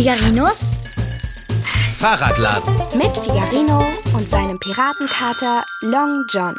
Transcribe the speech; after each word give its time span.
Figarinos 0.00 0.72
Fahrradladen. 1.92 2.74
mit 2.96 3.14
Figarino 3.18 3.84
und 4.14 4.26
seinem 4.30 4.58
Piratenkater 4.58 5.66
Long 5.82 6.24
John. 6.26 6.56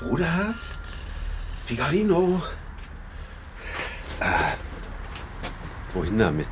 Bruderherz? 0.00 0.72
Figarino? 1.66 2.42
Ah, 4.18 4.54
wohin 5.94 6.18
damit? 6.18 6.48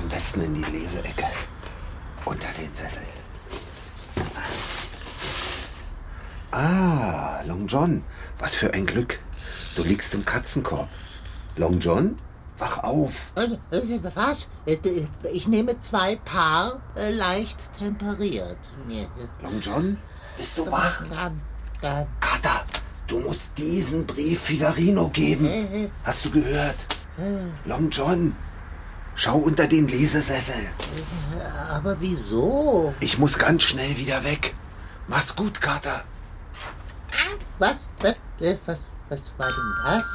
Am 0.00 0.08
besten 0.08 0.40
in 0.40 0.54
die 0.54 0.64
Leseecke. 0.64 1.26
Unter 2.24 2.48
den 2.58 2.72
Sessel. 2.74 3.02
Ah, 6.52 7.42
Long 7.46 7.66
John. 7.66 8.02
Was 8.38 8.54
für 8.54 8.72
ein 8.72 8.86
Glück. 8.86 9.18
Du 9.76 9.82
liegst 9.82 10.14
im 10.14 10.24
Katzenkorb. 10.24 10.88
Long 11.56 11.78
John, 11.80 12.16
wach 12.58 12.78
auf. 12.82 13.32
Äh, 13.36 13.76
äh, 13.76 14.00
Was? 14.14 14.48
Äh, 14.66 14.78
Ich 15.32 15.46
nehme 15.46 15.78
zwei 15.82 16.16
Paar, 16.16 16.80
leicht 16.94 17.58
temperiert. 17.78 18.56
Long 19.42 19.60
John, 19.60 19.98
bist 20.38 20.56
du 20.56 20.70
wach? 20.70 21.02
Kater, 22.20 22.64
du 23.06 23.20
musst 23.20 23.50
diesen 23.58 24.06
Brief 24.06 24.40
Figarino 24.44 25.08
geben. 25.10 25.90
Hast 26.04 26.24
du 26.24 26.30
gehört? 26.30 26.76
Long 27.66 27.90
John, 27.90 28.34
schau 29.20 29.36
unter 29.36 29.66
den 29.66 29.86
Lesesessel. 29.86 30.70
Aber 31.70 32.00
wieso? 32.00 32.94
Ich 33.00 33.18
muss 33.18 33.38
ganz 33.38 33.62
schnell 33.64 33.96
wieder 33.98 34.24
weg. 34.24 34.54
Mach's 35.08 35.36
gut, 35.36 35.60
Kater. 35.60 36.04
Was? 37.58 37.90
Was? 38.00 38.16
Äh, 38.40 38.56
Was, 38.64 38.84
was 39.10 39.22
war 39.36 39.48
denn 39.48 39.74
das? 39.84 40.06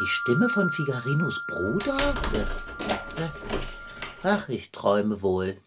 Die 0.00 0.06
Stimme 0.06 0.48
von 0.48 0.70
Figarinos 0.70 1.42
Bruder? 1.46 2.14
Äh, 2.32 3.22
äh, 3.22 3.28
Ach, 4.22 4.48
ich 4.48 4.70
träume 4.70 5.20
wohl. 5.20 5.60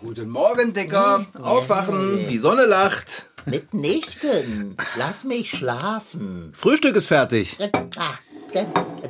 Guten 0.00 0.28
Morgen, 0.28 0.72
Dicker. 0.72 1.26
Aufwachen, 1.40 2.28
die 2.28 2.38
Sonne 2.38 2.66
lacht. 2.66 3.26
Mitnichten. 3.46 4.76
Lass 4.96 5.24
mich 5.24 5.50
schlafen. 5.50 6.52
Frühstück 6.54 6.96
ist 6.96 7.06
fertig. 7.06 7.56
Ah, 7.96 8.14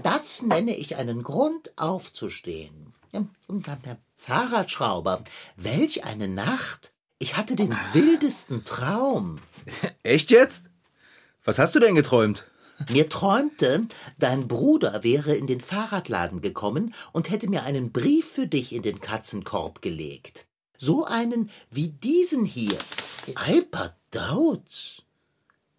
Das 0.03 0.43
nenne 0.43 0.77
ich 0.77 0.97
einen 0.97 1.23
Grund 1.23 1.73
aufzustehen. 1.77 2.93
Fahrradschrauber, 4.17 5.25
welch 5.57 6.05
eine 6.05 6.29
Nacht. 6.29 6.93
Ich 7.19 7.37
hatte 7.37 7.57
den 7.57 7.75
wildesten 7.93 8.65
Traum. 8.65 9.39
Echt 10.03 10.31
jetzt? 10.31 10.65
Was 11.45 11.59
hast 11.59 11.75
du 11.75 11.81
denn 11.81 11.95
geträumt? 11.95 12.47
Mir 12.91 13.09
träumte, 13.09 13.87
dein 14.19 14.49
Bruder 14.49 15.03
wäre 15.03 15.35
in 15.35 15.47
den 15.47 15.63
Fahrradladen 15.63 16.43
gekommen 16.43 16.93
und 17.13 17.31
hätte 17.31 17.49
mir 17.49 17.63
einen 17.63 17.91
Brief 17.91 18.31
für 18.33 18.47
dich 18.47 18.75
in 18.75 18.83
den 18.83 19.01
Katzenkorb 19.01 19.81
gelegt. 19.81 20.46
So 20.79 21.05
einen 21.05 21.51
wie 21.71 21.89
diesen 21.89 22.45
hier. 22.45 22.79
Eiperdauz. 23.35 25.03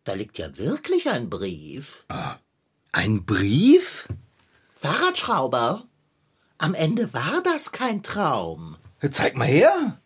Da 0.03 0.13
liegt 0.13 0.37
ja 0.37 0.57
wirklich 0.57 1.09
ein 1.09 1.29
Brief. 1.29 2.05
Ein 2.91 3.25
Brief? 3.25 4.07
Fahrradschrauber, 4.75 5.85
am 6.57 6.73
Ende 6.73 7.13
war 7.13 7.41
das 7.43 7.71
kein 7.71 8.03
Traum. 8.03 8.77
Zeig 9.11 9.35
mal 9.35 9.47
her. 9.47 9.99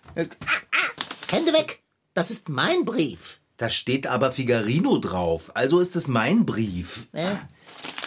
Hände 1.27 1.53
weg! 1.53 1.81
Das 2.13 2.29
ist 2.31 2.49
mein 2.49 2.83
Brief. 2.83 3.39
Da 3.57 3.69
steht 3.69 4.07
aber 4.07 4.31
Figarino 4.31 4.97
drauf, 4.97 5.55
also 5.55 5.79
ist 5.79 5.95
es 5.95 6.07
mein 6.07 6.45
Brief. 6.45 7.07
Äh, 7.13 7.35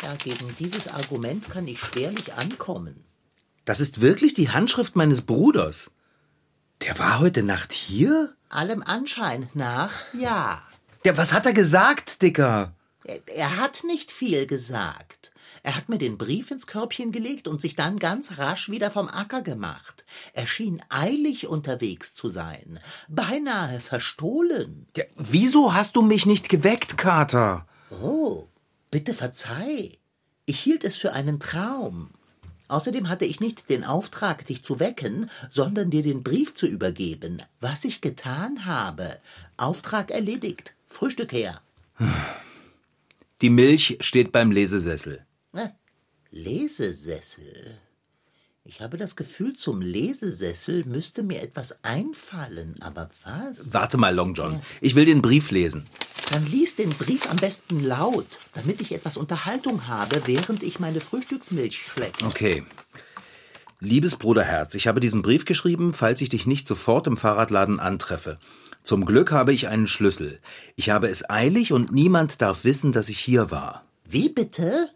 ja, 0.02 0.14
gegen 0.22 0.54
dieses 0.58 0.88
Argument 0.88 1.48
kann 1.48 1.66
ich 1.66 1.78
schwerlich 1.78 2.34
ankommen. 2.34 3.04
Das 3.64 3.80
ist 3.80 4.00
wirklich 4.00 4.34
die 4.34 4.50
Handschrift 4.50 4.96
meines 4.96 5.22
Bruders. 5.22 5.90
Der 6.84 6.98
war 6.98 7.18
heute 7.18 7.42
Nacht 7.42 7.72
hier? 7.72 8.34
Allem 8.50 8.82
Anschein 8.82 9.48
nach, 9.54 9.92
ja. 10.12 10.62
Der, 11.06 11.16
was 11.16 11.32
hat 11.32 11.46
er 11.46 11.54
gesagt, 11.54 12.20
Dicker? 12.20 12.74
Er, 13.04 13.20
er 13.26 13.56
hat 13.56 13.84
nicht 13.84 14.12
viel 14.12 14.46
gesagt. 14.46 15.32
Er 15.62 15.76
hat 15.76 15.88
mir 15.88 15.96
den 15.96 16.18
Brief 16.18 16.50
ins 16.50 16.66
Körbchen 16.66 17.10
gelegt 17.10 17.48
und 17.48 17.62
sich 17.62 17.74
dann 17.74 17.98
ganz 17.98 18.36
rasch 18.36 18.68
wieder 18.68 18.90
vom 18.90 19.08
Acker 19.08 19.40
gemacht. 19.40 20.04
Er 20.34 20.46
schien 20.46 20.82
eilig 20.90 21.46
unterwegs 21.46 22.14
zu 22.14 22.28
sein, 22.28 22.78
beinahe 23.08 23.80
verstohlen. 23.80 24.86
Ja, 24.94 25.04
wieso 25.16 25.72
hast 25.72 25.96
du 25.96 26.02
mich 26.02 26.26
nicht 26.26 26.50
geweckt, 26.50 26.98
Kater? 26.98 27.66
Oh, 28.02 28.46
bitte 28.90 29.14
verzeih. 29.14 29.96
Ich 30.44 30.60
hielt 30.60 30.84
es 30.84 30.98
für 30.98 31.14
einen 31.14 31.40
Traum. 31.40 32.10
Außerdem 32.68 33.08
hatte 33.08 33.24
ich 33.24 33.40
nicht 33.40 33.68
den 33.68 33.84
Auftrag, 33.84 34.46
dich 34.46 34.62
zu 34.62 34.80
wecken, 34.80 35.30
sondern 35.50 35.90
dir 35.90 36.02
den 36.02 36.22
Brief 36.22 36.54
zu 36.54 36.66
übergeben. 36.66 37.42
Was 37.60 37.84
ich 37.84 38.00
getan 38.00 38.64
habe. 38.64 39.18
Auftrag 39.56 40.10
erledigt. 40.10 40.74
Frühstück 40.88 41.32
her. 41.32 41.60
Die 43.42 43.50
Milch 43.50 43.98
steht 44.00 44.32
beim 44.32 44.50
Lesesessel. 44.50 45.24
Äh, 45.52 45.68
Lesesessel. 46.30 47.78
Ich 48.66 48.80
habe 48.80 48.96
das 48.96 49.14
Gefühl, 49.14 49.52
zum 49.52 49.82
Lesesessel 49.82 50.86
müsste 50.86 51.22
mir 51.22 51.42
etwas 51.42 51.84
einfallen. 51.84 52.76
Aber 52.80 53.10
was? 53.22 53.74
Warte 53.74 53.98
mal, 53.98 54.14
Long 54.14 54.32
John. 54.32 54.62
Ich 54.80 54.94
will 54.94 55.04
den 55.04 55.20
Brief 55.20 55.50
lesen. 55.50 55.84
Dann 56.30 56.46
lies 56.46 56.74
den 56.74 56.88
Brief 56.88 57.28
am 57.30 57.36
besten 57.36 57.84
laut, 57.84 58.40
damit 58.54 58.80
ich 58.80 58.92
etwas 58.92 59.18
Unterhaltung 59.18 59.86
habe, 59.86 60.22
während 60.24 60.62
ich 60.62 60.80
meine 60.80 61.00
Frühstücksmilch 61.00 61.76
schlecke. 61.76 62.24
Okay. 62.24 62.64
Liebes 63.80 64.16
Bruderherz, 64.16 64.74
ich 64.74 64.86
habe 64.86 65.00
diesen 65.00 65.20
Brief 65.20 65.44
geschrieben, 65.44 65.92
falls 65.92 66.22
ich 66.22 66.30
dich 66.30 66.46
nicht 66.46 66.66
sofort 66.66 67.06
im 67.06 67.18
Fahrradladen 67.18 67.80
antreffe. 67.80 68.38
Zum 68.82 69.04
Glück 69.04 69.30
habe 69.30 69.52
ich 69.52 69.68
einen 69.68 69.86
Schlüssel. 69.86 70.40
Ich 70.74 70.88
habe 70.88 71.08
es 71.08 71.28
eilig 71.28 71.74
und 71.74 71.92
niemand 71.92 72.40
darf 72.40 72.64
wissen, 72.64 72.92
dass 72.92 73.10
ich 73.10 73.18
hier 73.18 73.50
war. 73.50 73.84
Wie 74.08 74.30
bitte? 74.30 74.88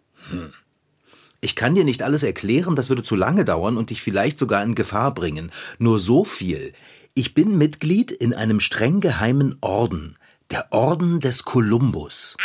Ich 1.40 1.54
kann 1.54 1.74
dir 1.74 1.84
nicht 1.84 2.02
alles 2.02 2.24
erklären, 2.24 2.74
das 2.74 2.88
würde 2.88 3.02
zu 3.02 3.14
lange 3.14 3.44
dauern 3.44 3.76
und 3.76 3.90
dich 3.90 4.02
vielleicht 4.02 4.38
sogar 4.38 4.62
in 4.64 4.74
Gefahr 4.74 5.14
bringen. 5.14 5.52
Nur 5.78 6.00
so 6.00 6.24
viel. 6.24 6.72
Ich 7.14 7.34
bin 7.34 7.56
Mitglied 7.56 8.10
in 8.10 8.34
einem 8.34 8.60
streng 8.60 9.00
geheimen 9.00 9.56
Orden, 9.60 10.16
der 10.50 10.72
Orden 10.72 11.20
des 11.20 11.44
Kolumbus. 11.44 12.36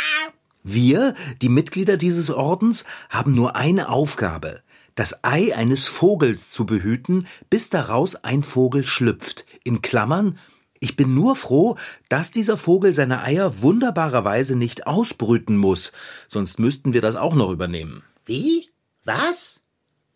Wir, 0.62 1.14
die 1.42 1.48
Mitglieder 1.48 1.96
dieses 1.96 2.30
Ordens, 2.30 2.84
haben 3.10 3.34
nur 3.34 3.56
eine 3.56 3.88
Aufgabe, 3.88 4.62
das 4.94 5.24
Ei 5.24 5.54
eines 5.54 5.88
Vogels 5.88 6.50
zu 6.50 6.64
behüten, 6.64 7.26
bis 7.50 7.70
daraus 7.70 8.14
ein 8.16 8.42
Vogel 8.42 8.84
schlüpft. 8.84 9.44
In 9.64 9.82
Klammern, 9.82 10.38
ich 10.80 10.96
bin 10.96 11.14
nur 11.14 11.34
froh, 11.34 11.76
dass 12.08 12.30
dieser 12.30 12.56
Vogel 12.56 12.94
seine 12.94 13.22
Eier 13.22 13.62
wunderbarerweise 13.62 14.54
nicht 14.56 14.86
ausbrüten 14.86 15.56
muss, 15.56 15.92
sonst 16.28 16.58
müssten 16.58 16.92
wir 16.92 17.00
das 17.00 17.16
auch 17.16 17.34
noch 17.34 17.50
übernehmen. 17.50 18.02
Wie? 18.24 18.68
Was? 19.04 19.60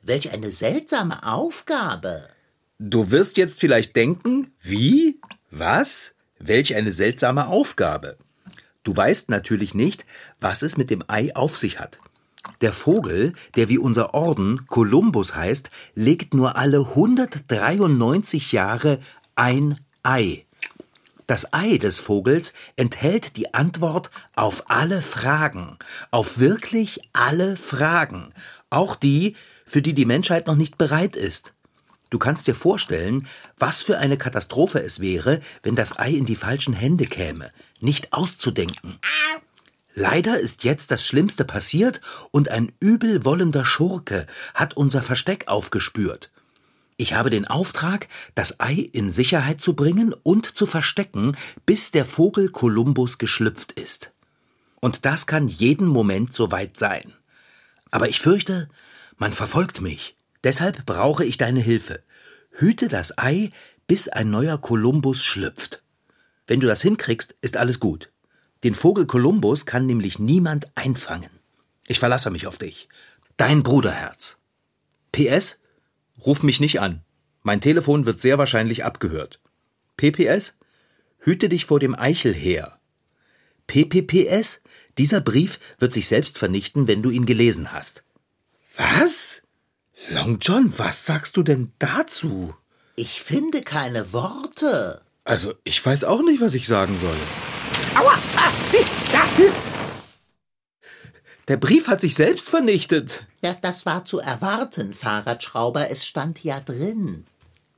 Welch 0.00 0.32
eine 0.32 0.50
seltsame 0.50 1.23
Aufgabe. 1.23 2.26
Du 2.79 3.11
wirst 3.11 3.37
jetzt 3.37 3.61
vielleicht 3.61 3.94
denken, 3.96 4.50
wie? 4.62 5.20
Was? 5.50 6.14
Welch 6.38 6.75
eine 6.75 6.93
seltsame 6.93 7.49
Aufgabe. 7.49 8.17
Du 8.85 8.96
weißt 8.96 9.29
natürlich 9.29 9.75
nicht, 9.75 10.06
was 10.40 10.62
es 10.62 10.79
mit 10.79 10.88
dem 10.88 11.05
Ei 11.06 11.37
auf 11.37 11.58
sich 11.58 11.79
hat. 11.79 11.99
Der 12.62 12.73
Vogel, 12.73 13.35
der 13.56 13.69
wie 13.69 13.76
unser 13.76 14.14
Orden 14.14 14.67
Kolumbus 14.69 15.35
heißt, 15.35 15.69
legt 15.94 16.32
nur 16.32 16.56
alle 16.56 16.79
193 16.79 18.52
Jahre 18.52 19.00
ein 19.35 19.79
Ei. 20.02 20.46
Das 21.29 21.52
Ei 21.52 21.76
des 21.76 21.99
Vogels 21.99 22.55
enthält 22.76 23.37
die 23.37 23.52
Antwort 23.52 24.11
auf 24.35 24.70
alle 24.70 25.02
Fragen, 25.02 25.76
auf 26.11 26.38
wirklich 26.38 27.02
alle 27.12 27.58
Fragen, 27.58 28.32
auch 28.70 28.97
die, 28.97 29.37
für 29.67 29.82
die 29.82 29.94
die 29.94 30.06
Menschheit 30.06 30.47
noch 30.47 30.56
nicht 30.56 30.79
bereit 30.79 31.17
ist. 31.17 31.53
Du 32.11 32.19
kannst 32.19 32.47
dir 32.47 32.55
vorstellen, 32.55 33.26
was 33.59 33.82
für 33.82 33.99
eine 33.99 34.17
Katastrophe 34.17 34.81
es 34.81 35.00
wäre, 35.00 35.41
wenn 35.62 35.76
das 35.76 35.99
Ei 35.99 36.12
in 36.12 36.25
die 36.25 36.37
falschen 36.37 36.73
Hände 36.73 37.05
käme. 37.05 37.50
Nicht 37.81 38.12
auszudenken. 38.12 38.99
Leider 39.94 40.38
ist 40.38 40.65
jetzt 40.65 40.91
das 40.91 41.05
Schlimmste 41.05 41.44
passiert 41.44 42.00
und 42.31 42.50
ein 42.50 42.73
übelwollender 42.81 43.65
Schurke 43.65 44.26
hat 44.55 44.76
unser 44.76 45.03
Versteck 45.03 45.49
aufgespürt. 45.49 46.31
Ich 46.97 47.14
habe 47.14 47.31
den 47.31 47.47
Auftrag, 47.47 48.09
das 48.35 48.59
Ei 48.59 48.88
in 48.93 49.11
Sicherheit 49.11 49.61
zu 49.61 49.75
bringen 49.75 50.14
und 50.23 50.56
zu 50.56 50.67
verstecken, 50.67 51.37
bis 51.67 51.91
der 51.91 52.05
Vogel 52.05 52.49
Kolumbus 52.49 53.19
geschlüpft 53.19 53.73
ist. 53.73 54.12
Und 54.81 55.05
das 55.05 55.26
kann 55.26 55.49
jeden 55.49 55.87
Moment 55.87 56.32
soweit 56.32 56.79
sein. 56.79 57.12
Aber 57.90 58.08
ich 58.08 58.20
fürchte, 58.20 58.69
man 59.17 59.32
verfolgt 59.32 59.81
mich. 59.81 60.17
Deshalb 60.44 60.87
brauche 60.87 61.25
ich 61.25 61.38
deine 61.38 61.61
Hilfe. 61.61 62.02
Hüte 62.52 62.88
das 62.88 63.19
Ei, 63.19 63.50
bis 63.87 64.08
ein 64.08 64.31
neuer 64.31 64.58
Kolumbus 64.58 65.25
schlüpft. 65.25 65.82
Wenn 66.46 66.61
du 66.61 66.67
das 66.67 66.82
hinkriegst, 66.82 67.35
ist 67.40 67.56
alles 67.56 67.81
gut. 67.81 68.11
Den 68.64 68.75
Vogel 68.75 69.06
Kolumbus 69.06 69.67
kann 69.67 69.87
nämlich 69.87 70.19
niemand 70.19 70.69
einfangen. 70.75 71.31
Ich 71.87 71.99
verlasse 71.99 72.31
mich 72.31 72.46
auf 72.46 72.58
dich. 72.58 72.88
Dein 73.37 73.62
Bruderherz. 73.62 74.38
PS, 75.12 75.61
ruf 76.25 76.43
mich 76.43 76.61
nicht 76.61 76.81
an. 76.81 77.02
Mein 77.43 77.61
Telefon 77.61 78.05
wird 78.05 78.20
sehr 78.20 78.38
wahrscheinlich 78.38 78.85
abgehört. 78.85 79.40
PPS, 79.96 80.55
hüte 81.19 81.49
dich 81.49 81.64
vor 81.64 81.81
dem 81.81 81.99
Eichelheer. 81.99 82.79
PPPS, 83.67 84.61
dieser 84.99 85.21
Brief 85.21 85.59
wird 85.79 85.93
sich 85.93 86.09
selbst 86.09 86.39
vernichten, 86.39 86.89
wenn 86.89 87.03
du 87.03 87.11
ihn 87.11 87.27
gelesen 87.27 87.73
hast. 87.73 88.03
Was? 88.77 89.43
Long 90.11 90.39
John, 90.41 90.73
was 90.79 91.06
sagst 91.06 91.37
du 91.37 91.43
denn 91.43 91.73
dazu? 91.79 92.55
Ich 92.97 93.23
finde 93.23 93.62
keine 93.62 94.12
Worte. 94.12 95.03
Also, 95.25 95.55
ich 95.65 95.85
weiß 95.85 96.05
auch 96.05 96.23
nicht, 96.23 96.41
was 96.41 96.55
ich 96.55 96.67
sagen 96.67 96.99
soll. 97.00 97.17
Aua! 97.95 98.15
Ah. 98.37 98.53
Der 101.49 101.56
Brief 101.56 101.89
hat 101.89 102.03
sich 102.03 102.15
selbst 102.15 102.50
vernichtet. 102.50 103.25
ja, 103.41 103.55
das 103.55 103.87
war 103.87 104.05
zu 104.05 104.19
erwarten, 104.19 104.93
Fahrradschrauber. 104.93 105.91
Es 105.91 106.06
stand 106.06 106.45
ja 106.45 106.61
drin. 106.61 107.25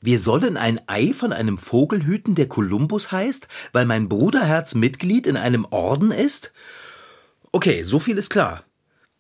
Wir 0.00 0.18
sollen 0.18 0.56
ein 0.56 0.80
Ei 0.88 1.12
von 1.12 1.32
einem 1.32 1.56
Vogel 1.56 2.04
hüten, 2.04 2.34
der 2.34 2.48
Kolumbus 2.48 3.12
heißt, 3.12 3.46
weil 3.72 3.86
mein 3.86 4.08
Bruderherz 4.08 4.74
Mitglied 4.74 5.26
in 5.26 5.36
einem 5.36 5.66
Orden 5.70 6.10
ist? 6.10 6.52
Okay, 7.52 7.82
so 7.82 7.98
viel 7.98 8.16
ist 8.16 8.30
klar. 8.30 8.64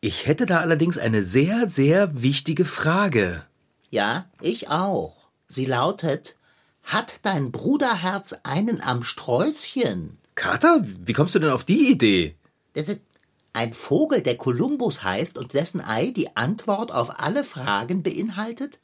Ich 0.00 0.26
hätte 0.26 0.46
da 0.46 0.60
allerdings 0.60 0.98
eine 0.98 1.24
sehr, 1.24 1.66
sehr 1.66 2.22
wichtige 2.22 2.64
Frage. 2.64 3.44
Ja, 3.90 4.30
ich 4.40 4.70
auch. 4.70 5.28
Sie 5.48 5.66
lautet: 5.66 6.36
Hat 6.84 7.14
dein 7.22 7.50
Bruderherz 7.50 8.36
einen 8.44 8.80
am 8.80 9.02
Sträußchen? 9.02 10.16
Kater, 10.36 10.82
wie 10.84 11.12
kommst 11.12 11.34
du 11.34 11.40
denn 11.40 11.50
auf 11.50 11.64
die 11.64 11.90
Idee? 11.90 12.36
Das 12.74 12.88
ist 12.88 13.00
ein 13.52 13.72
Vogel, 13.72 14.22
der 14.22 14.36
Kolumbus 14.36 15.02
heißt 15.02 15.36
und 15.36 15.54
dessen 15.54 15.80
Ei 15.80 16.12
die 16.12 16.36
Antwort 16.36 16.92
auf 16.92 17.18
alle 17.18 17.42
Fragen 17.42 18.04
beinhaltet? 18.04 18.78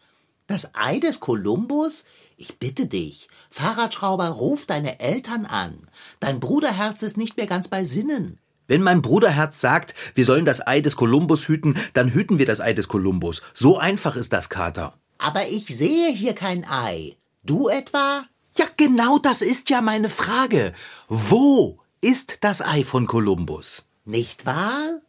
Das 0.49 0.75
Ei 0.75 0.99
des 0.99 1.21
Kolumbus? 1.21 2.05
Ich 2.37 2.59
bitte 2.59 2.87
dich, 2.87 3.29
Fahrradschrauber, 3.51 4.29
ruf 4.29 4.67
deine 4.67 4.99
Eltern 5.01 5.47
an. 5.47 5.89
Dein 6.19 6.41
Bruderherz 6.41 7.03
ist 7.03 7.17
nicht 7.17 7.37
mehr 7.37 7.47
ganz 7.47 7.69
bei 7.69 7.85
Sinnen. 7.85 8.39
Wenn 8.69 8.83
mein 8.83 9.03
Bruderherz 9.03 9.61
sagt, 9.61 9.95
wir 10.15 10.25
sollen 10.25 10.45
das 10.45 10.67
Ei 10.67 10.81
des 10.81 10.97
Kolumbus 10.97 11.49
hüten, 11.49 11.77
dann 11.95 12.13
hüten 12.13 12.39
wir 12.39 12.47
das 12.47 12.61
Ei 12.61 12.73
des 12.73 12.89
Kolumbus. 12.89 13.43
So 13.55 13.79
einfach 13.79 14.17
ist 14.17 14.33
das, 14.33 14.49
Kater. 14.49 14.95
Aber 15.19 15.49
ich 15.49 15.77
sehe 15.77 16.11
hier 16.13 16.35
kein 16.35 16.69
Ei. 16.69 17.17
Du 17.45 17.69
etwa? 17.69 18.25
Ja, 18.57 18.67
genau 18.77 19.19
das 19.19 19.43
ist 19.43 19.71
ja 19.71 19.81
meine 19.81 20.09
Frage. 20.09 20.73
Wo 21.09 21.79
ist 22.01 22.39
das 22.41 22.61
Ei 22.61 22.85
von 22.85 23.07
Kolumbus? 23.07 23.85
Nicht 24.05 24.47
wahr? 24.47 25.01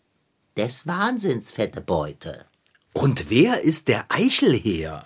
Des 0.55 0.87
Wahnsinns, 0.87 1.51
fette 1.51 1.81
Beute. 1.81 2.45
Und 2.93 3.29
wer 3.29 3.61
ist 3.61 3.87
der 3.87 4.05
Eichelheer? 4.09 5.05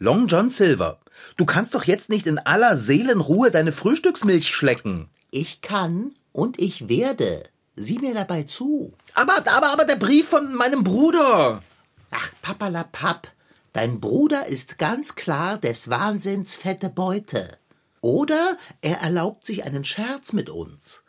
Long 0.00 0.26
John 0.28 0.48
Silver, 0.50 1.00
du 1.36 1.44
kannst 1.44 1.74
doch 1.74 1.84
jetzt 1.84 2.08
nicht 2.08 2.26
in 2.26 2.38
aller 2.38 2.76
Seelenruhe 2.76 3.50
deine 3.50 3.72
Frühstücksmilch 3.72 4.48
schlecken. 4.48 5.08
Ich 5.30 5.60
kann 5.60 6.14
und 6.32 6.58
ich 6.58 6.88
werde. 6.88 7.42
Sieh 7.76 7.98
mir 7.98 8.14
dabei 8.14 8.44
zu. 8.44 8.92
Aber, 9.14 9.34
aber, 9.46 9.72
aber 9.72 9.84
der 9.84 9.96
Brief 9.96 10.28
von 10.28 10.54
meinem 10.54 10.82
Bruder. 10.82 11.62
Ach, 12.10 12.32
papalapap. 12.42 13.28
Dein 13.72 14.00
Bruder 14.00 14.46
ist 14.46 14.78
ganz 14.78 15.14
klar 15.14 15.58
des 15.58 15.90
Wahnsinns 15.90 16.54
fette 16.54 16.88
Beute. 16.88 17.58
Oder 18.00 18.56
er 18.80 18.98
erlaubt 18.98 19.44
sich 19.44 19.64
einen 19.64 19.84
Scherz 19.84 20.32
mit 20.32 20.50
uns. 20.50 21.04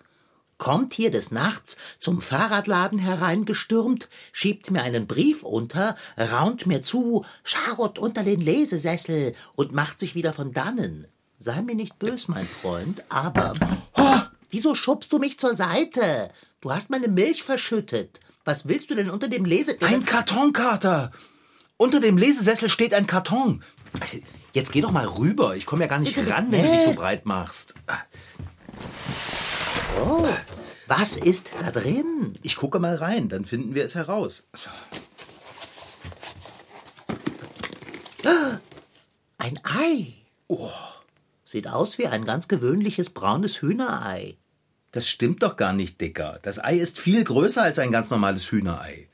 Kommt 0.57 0.93
hier 0.93 1.09
des 1.09 1.31
Nachts 1.31 1.77
zum 1.99 2.21
Fahrradladen 2.21 2.99
hereingestürmt, 2.99 4.09
schiebt 4.33 4.71
mir 4.71 4.81
einen 4.81 5.07
Brief 5.07 5.41
unter, 5.43 5.95
raunt 6.17 6.67
mir 6.67 6.83
zu, 6.83 7.23
schaut 7.43 7.97
unter 7.97 8.23
den 8.23 8.41
Lesesessel 8.41 9.33
und 9.55 9.71
macht 9.71 10.01
sich 10.01 10.15
wieder 10.15 10.33
von 10.33 10.51
dannen. 10.51 11.07
Sei 11.41 11.61
mir 11.61 11.75
nicht 11.75 11.97
bös, 11.97 12.27
mein 12.27 12.47
Freund, 12.47 13.05
aber. 13.07 13.53
Oh, 13.95 14.19
wieso 14.49 14.75
schubst 14.75 15.13
du 15.13 15.19
mich 15.19 15.39
zur 15.39 15.55
Seite? 15.55 16.29
Du 16.59 16.69
hast 16.69 16.89
meine 16.89 17.07
Milch 17.07 17.43
verschüttet. 17.43 18.19
Was 18.43 18.67
willst 18.67 18.89
du 18.89 18.95
denn 18.95 19.09
unter 19.09 19.29
dem 19.29 19.45
Lese... 19.45 19.77
Ein 19.79 20.03
Kartonkater. 20.03 21.11
Unter 21.77 22.01
dem 22.01 22.17
Lesesessel 22.17 22.67
steht 22.67 22.93
ein 22.93 23.07
Karton. 23.07 23.63
Jetzt 24.51 24.73
geh 24.73 24.81
doch 24.81 24.91
mal 24.91 25.07
rüber. 25.07 25.55
Ich 25.55 25.65
komme 25.65 25.83
ja 25.83 25.87
gar 25.87 25.99
nicht 25.99 26.13
Bitte, 26.13 26.29
ran, 26.29 26.51
wenn 26.51 26.61
du 26.61 26.71
dich 26.71 26.81
äh. 26.81 26.85
so 26.85 26.93
breit 26.95 27.25
machst. 27.25 27.73
Oh, 30.03 30.27
was 30.87 31.15
ist 31.15 31.51
da 31.61 31.71
drin? 31.71 32.37
Ich 32.41 32.57
gucke 32.57 32.79
mal 32.79 32.95
rein, 32.95 33.29
dann 33.29 33.45
finden 33.45 33.75
wir 33.75 33.85
es 33.85 33.95
heraus. 33.95 34.43
So. 34.53 34.69
Ein 39.37 39.59
Ei. 39.63 40.15
Oh, 40.47 40.69
Sieht 41.51 41.67
aus 41.67 41.97
wie 41.97 42.05
ein 42.05 42.25
ganz 42.25 42.47
gewöhnliches 42.47 43.09
braunes 43.09 43.63
Hühnerei. 43.63 44.37
das 44.91 45.07
stimmt 45.07 45.41
doch 45.41 45.57
gar 45.57 45.73
nicht, 45.73 45.99
Dicker. 45.99 46.37
Das 46.43 46.63
Ei 46.63 46.77
ist 46.77 46.99
viel 46.99 47.23
größer 47.23 47.63
als 47.63 47.79
ein 47.79 47.91
ganz 47.91 48.11
normales 48.11 48.51
Hühnerei. 48.51 49.07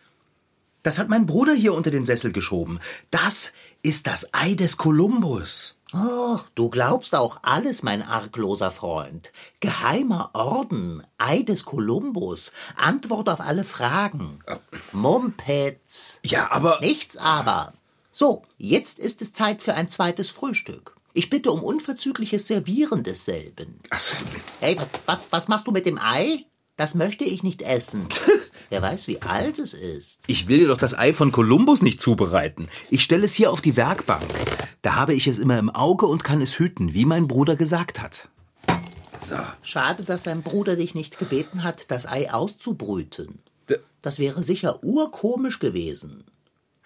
Das 0.83 0.99
hat 0.99 1.07
mein 1.07 1.25
Bruder 1.27 1.53
hier 1.53 1.73
unter 1.73 1.91
den 1.91 2.03
Sessel 2.03 2.33
geschoben. 2.33 2.81
Das 3.09 3.53
ist 3.83 4.05
das 4.05 4.33
Ei 4.33 4.53
des 4.53 4.75
Kolumbus. 4.75 5.79
Oh, 5.93 6.37
du 6.55 6.69
glaubst 6.69 7.15
auch 7.15 7.39
alles, 7.41 7.83
mein 7.83 8.03
argloser 8.03 8.71
Freund. 8.71 9.31
Geheimer 9.61 10.31
Orden, 10.33 11.03
Ei 11.17 11.41
des 11.41 11.63
Kolumbus, 11.63 12.51
Antwort 12.75 13.29
auf 13.29 13.39
alle 13.39 13.63
Fragen. 13.63 14.43
Mumpitz. 14.91 16.19
Ja, 16.21 16.51
aber. 16.51 16.81
Nichts 16.81 17.15
aber. 17.15 17.73
So, 18.11 18.43
jetzt 18.57 18.99
ist 18.99 19.21
es 19.21 19.31
Zeit 19.31 19.61
für 19.61 19.73
ein 19.73 19.87
zweites 19.87 20.31
Frühstück. 20.31 20.94
Ich 21.17 21.29
bitte 21.29 21.49
um 21.49 21.63
unverzügliches 21.63 22.45
Servieren 22.45 23.01
desselben. 23.01 23.79
Hey, 24.59 24.77
was, 25.05 25.19
was 25.29 25.47
machst 25.47 25.65
du 25.65 25.71
mit 25.71 25.85
dem 25.85 25.97
Ei? 25.97 26.45
Das 26.75 26.93
möchte 26.93 27.23
ich 27.23 27.41
nicht 27.41 27.61
essen. 27.61 28.05
Wer 28.69 28.81
weiß, 28.81 29.07
wie 29.07 29.21
alt 29.21 29.57
es 29.57 29.73
ist. 29.73 30.19
Ich 30.27 30.49
will 30.49 30.59
dir 30.59 30.67
doch 30.67 30.77
das 30.77 30.93
Ei 30.93 31.13
von 31.13 31.31
Kolumbus 31.31 31.81
nicht 31.81 32.01
zubereiten. 32.01 32.67
Ich 32.89 33.01
stelle 33.01 33.23
es 33.23 33.33
hier 33.33 33.49
auf 33.49 33.61
die 33.61 33.77
Werkbank. 33.77 34.25
Da 34.81 34.95
habe 34.95 35.13
ich 35.13 35.25
es 35.27 35.39
immer 35.39 35.57
im 35.57 35.69
Auge 35.69 36.05
und 36.05 36.25
kann 36.25 36.41
es 36.41 36.59
hüten, 36.59 36.93
wie 36.93 37.05
mein 37.05 37.29
Bruder 37.29 37.55
gesagt 37.55 38.01
hat. 38.01 38.27
So. 39.21 39.37
Schade, 39.61 40.03
dass 40.03 40.23
dein 40.23 40.43
Bruder 40.43 40.75
dich 40.75 40.95
nicht 40.95 41.17
gebeten 41.17 41.63
hat, 41.63 41.89
das 41.91 42.05
Ei 42.05 42.29
auszubrüten. 42.33 43.39
Das 44.01 44.19
wäre 44.19 44.43
sicher 44.43 44.83
urkomisch 44.83 45.59
gewesen. 45.59 46.25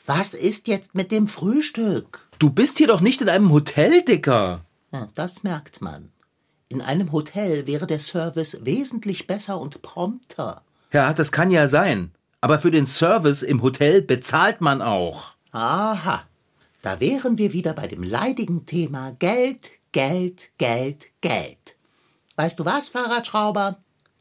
Was 0.09 0.33
ist 0.33 0.67
jetzt 0.67 0.95
mit 0.95 1.11
dem 1.11 1.27
Frühstück? 1.27 2.27
Du 2.39 2.49
bist 2.49 2.79
hier 2.79 2.87
doch 2.87 2.99
nicht 2.99 3.21
in 3.21 3.29
einem 3.29 3.51
Hotel, 3.51 4.01
Dicker. 4.01 4.65
Ja, 4.91 5.07
das 5.13 5.43
merkt 5.43 5.83
man. 5.83 6.11
In 6.67 6.81
einem 6.81 7.11
Hotel 7.11 7.67
wäre 7.67 7.85
der 7.85 7.99
Service 7.99 8.57
wesentlich 8.63 9.27
besser 9.27 9.61
und 9.61 9.83
prompter. 9.83 10.63
Ja, 10.91 11.13
das 11.13 11.31
kann 11.31 11.51
ja 11.51 11.67
sein. 11.67 12.11
Aber 12.41 12.57
für 12.57 12.71
den 12.71 12.87
Service 12.87 13.43
im 13.43 13.61
Hotel 13.61 14.01
bezahlt 14.01 14.61
man 14.61 14.81
auch. 14.81 15.35
Aha, 15.51 16.23
da 16.81 16.99
wären 16.99 17.37
wir 17.37 17.53
wieder 17.53 17.73
bei 17.73 17.85
dem 17.85 18.01
leidigen 18.01 18.65
Thema 18.65 19.11
Geld, 19.11 19.69
Geld, 19.91 20.49
Geld, 20.57 21.05
Geld. 21.21 21.75
Weißt 22.35 22.57
du 22.57 22.65
was, 22.65 22.89
Fahrradschrauber? 22.89 23.77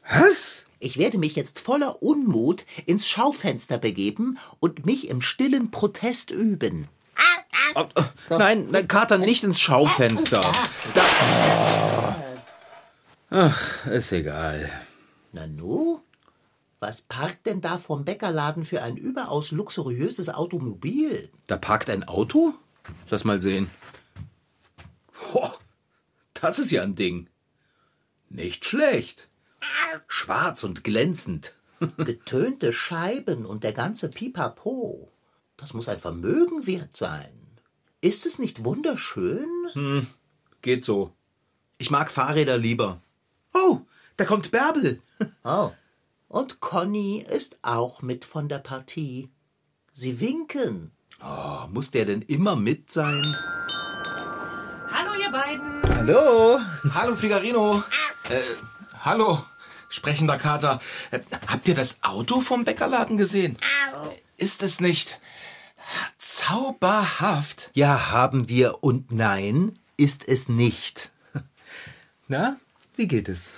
Was? 0.07 0.67
Ich 0.79 0.97
werde 0.97 1.17
mich 1.17 1.35
jetzt 1.35 1.59
voller 1.59 2.01
Unmut 2.01 2.65
ins 2.85 3.07
Schaufenster 3.07 3.77
begeben 3.77 4.37
und 4.59 4.85
mich 4.85 5.09
im 5.09 5.21
stillen 5.21 5.71
Protest 5.71 6.31
üben. 6.31 6.87
Oh, 7.75 7.85
oh, 7.95 8.03
Nein, 8.29 8.67
nein, 8.71 8.87
Kater, 8.87 9.17
nicht 9.17 9.43
ins 9.43 9.59
Schaufenster. 9.59 10.41
Da, 10.93 11.01
oh. 11.01 12.15
Ach, 13.29 13.85
ist 13.87 14.11
egal. 14.11 14.71
Nanu? 15.33 15.99
Was 16.79 17.01
parkt 17.01 17.45
denn 17.45 17.61
da 17.61 17.77
vom 17.77 18.05
Bäckerladen 18.05 18.63
für 18.63 18.81
ein 18.81 18.95
überaus 18.95 19.51
luxuriöses 19.51 20.29
Automobil? 20.29 21.29
Da 21.45 21.57
parkt 21.57 21.89
ein 21.89 22.07
Auto? 22.07 22.53
Lass 23.09 23.25
mal 23.25 23.41
sehen. 23.41 23.69
Ho, 25.33 25.51
das 26.33 26.57
ist 26.57 26.71
ja 26.71 26.81
ein 26.81 26.95
Ding. 26.95 27.27
Nicht 28.29 28.65
schlecht. 28.65 29.28
Schwarz 30.07 30.63
und 30.63 30.83
glänzend. 30.83 31.55
Getönte 31.97 32.73
Scheiben 32.73 33.45
und 33.45 33.63
der 33.63 33.73
ganze 33.73 34.09
Pipapo. 34.09 35.11
Das 35.57 35.73
muss 35.73 35.89
ein 35.89 35.99
Vermögen 35.99 36.67
wert 36.67 36.95
sein. 36.95 37.31
Ist 38.01 38.25
es 38.25 38.39
nicht 38.39 38.63
wunderschön? 38.63 40.07
Geht 40.61 40.85
so. 40.85 41.13
Ich 41.77 41.91
mag 41.91 42.11
Fahrräder 42.11 42.57
lieber. 42.57 43.01
Oh, 43.53 43.81
da 44.17 44.25
kommt 44.25 44.51
Bärbel. 44.51 45.01
Oh. 45.43 45.71
Und 46.29 46.61
Conny 46.61 47.25
ist 47.27 47.57
auch 47.61 48.01
mit 48.01 48.23
von 48.23 48.47
der 48.47 48.59
Partie. 48.59 49.29
Sie 49.91 50.21
winken. 50.21 50.91
Oh, 51.21 51.67
muss 51.69 51.91
der 51.91 52.05
denn 52.05 52.21
immer 52.21 52.55
mit 52.55 52.91
sein? 52.91 53.35
Hallo, 54.93 55.13
ihr 55.19 55.31
beiden. 55.31 55.81
Hallo. 55.95 56.59
Hallo 56.93 57.15
Figarino. 57.15 57.83
Äh, 58.29 58.41
hallo, 59.03 59.39
sprechender 59.89 60.37
Kater. 60.37 60.81
Äh, 61.11 61.19
habt 61.47 61.67
ihr 61.67 61.75
das 61.75 61.99
Auto 62.03 62.41
vom 62.41 62.63
Bäckerladen 62.63 63.17
gesehen? 63.17 63.57
Ist 64.37 64.63
es 64.63 64.79
nicht 64.79 65.19
zauberhaft? 66.17 67.71
Ja, 67.73 68.11
haben 68.11 68.47
wir 68.47 68.83
und 68.83 69.11
nein, 69.11 69.77
ist 69.97 70.27
es 70.27 70.47
nicht. 70.47 71.11
Na, 72.27 72.57
wie 72.95 73.07
geht 73.07 73.27
es? 73.27 73.55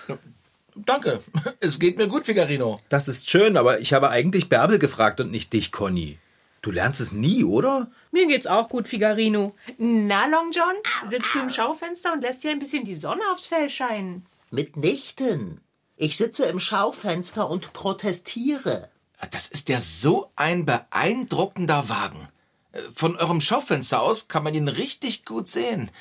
Danke, 0.76 1.22
es 1.60 1.80
geht 1.80 1.98
mir 1.98 2.08
gut, 2.08 2.26
Figarino. 2.26 2.80
Das 2.90 3.08
ist 3.08 3.30
schön, 3.30 3.58
aber 3.58 3.80
ich 3.80 3.94
habe 3.94 4.10
eigentlich 4.10 4.50
Bärbel 4.50 4.80
gefragt 4.80 5.20
und 5.20 5.30
nicht 5.30 5.52
dich, 5.54 5.72
Conny. 5.72 6.18
Du 6.62 6.72
lernst 6.72 7.02
es 7.02 7.12
nie, 7.12 7.44
oder? 7.44 7.90
Mir 8.12 8.28
geht's 8.28 8.46
auch 8.48 8.70
gut, 8.70 8.88
Figarino. 8.88 9.56
Na, 9.78 10.28
Long 10.28 10.52
John, 10.52 10.76
sitzt 11.10 11.34
du 11.34 11.40
im 11.40 11.50
Schaufenster 11.50 12.14
und 12.14 12.22
lässt 12.22 12.44
dir 12.44 12.52
ein 12.52 12.60
bisschen 12.60 12.86
die 12.86 12.96
Sonne 12.96 13.22
aufs 13.34 13.48
Fell 13.48 13.70
scheinen? 13.70 14.26
Mitnichten. 14.52 15.60
Ich 16.02 16.18
sitze 16.18 16.46
im 16.46 16.60
Schaufenster 16.60 17.48
und 17.48 17.74
protestiere. 17.74 18.90
Das 19.30 19.48
ist 19.48 19.70
ja 19.70 19.80
so 19.80 20.32
ein 20.36 20.66
beeindruckender 20.66 21.90
Wagen. 21.90 22.28
Äh, 22.72 22.82
Von 22.92 23.16
eurem 23.18 23.40
Schaufenster 23.40 24.02
aus 24.02 24.28
kann 24.28 24.44
man 24.44 24.56
ihn 24.56 24.68
richtig 24.68 25.26
gut 25.26 25.48
sehen. 25.48 25.92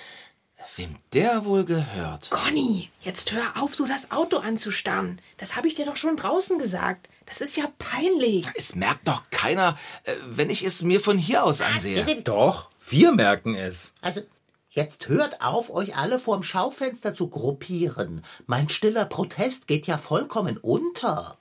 Wem 0.76 0.96
der 1.12 1.44
wohl 1.44 1.66
gehört? 1.66 2.30
Conny, 2.30 2.88
jetzt 3.02 3.32
hör 3.32 3.62
auf, 3.62 3.74
so 3.74 3.84
das 3.84 4.10
Auto 4.10 4.38
anzustarren. 4.38 5.20
Das 5.36 5.54
habe 5.54 5.68
ich 5.68 5.74
dir 5.74 5.84
doch 5.84 5.98
schon 5.98 6.16
draußen 6.16 6.58
gesagt. 6.58 7.10
Das 7.26 7.42
ist 7.42 7.58
ja 7.58 7.70
peinlich. 7.78 8.46
Es 8.54 8.74
merkt 8.74 9.06
doch 9.06 9.24
keiner, 9.28 9.78
äh, 10.04 10.14
wenn 10.24 10.48
ich 10.48 10.62
es 10.62 10.80
mir 10.80 11.02
von 11.02 11.18
hier 11.18 11.44
aus 11.44 11.60
ansehe. 11.60 12.22
Doch, 12.22 12.70
wir 12.88 13.12
merken 13.12 13.54
es. 13.54 13.92
Also, 14.00 14.22
jetzt 14.70 15.08
hört 15.08 15.42
auf, 15.42 15.70
euch 15.70 15.96
alle 15.96 16.18
vorm 16.18 16.42
Schaufenster 16.42 17.14
zu 17.14 17.28
gruppieren. 17.28 18.22
Mein 18.46 18.68
stiller 18.68 19.04
Protest 19.04 19.66
geht 19.66 19.86
ja 19.86 19.98
vollkommen 19.98 20.58
unter. 20.58 21.36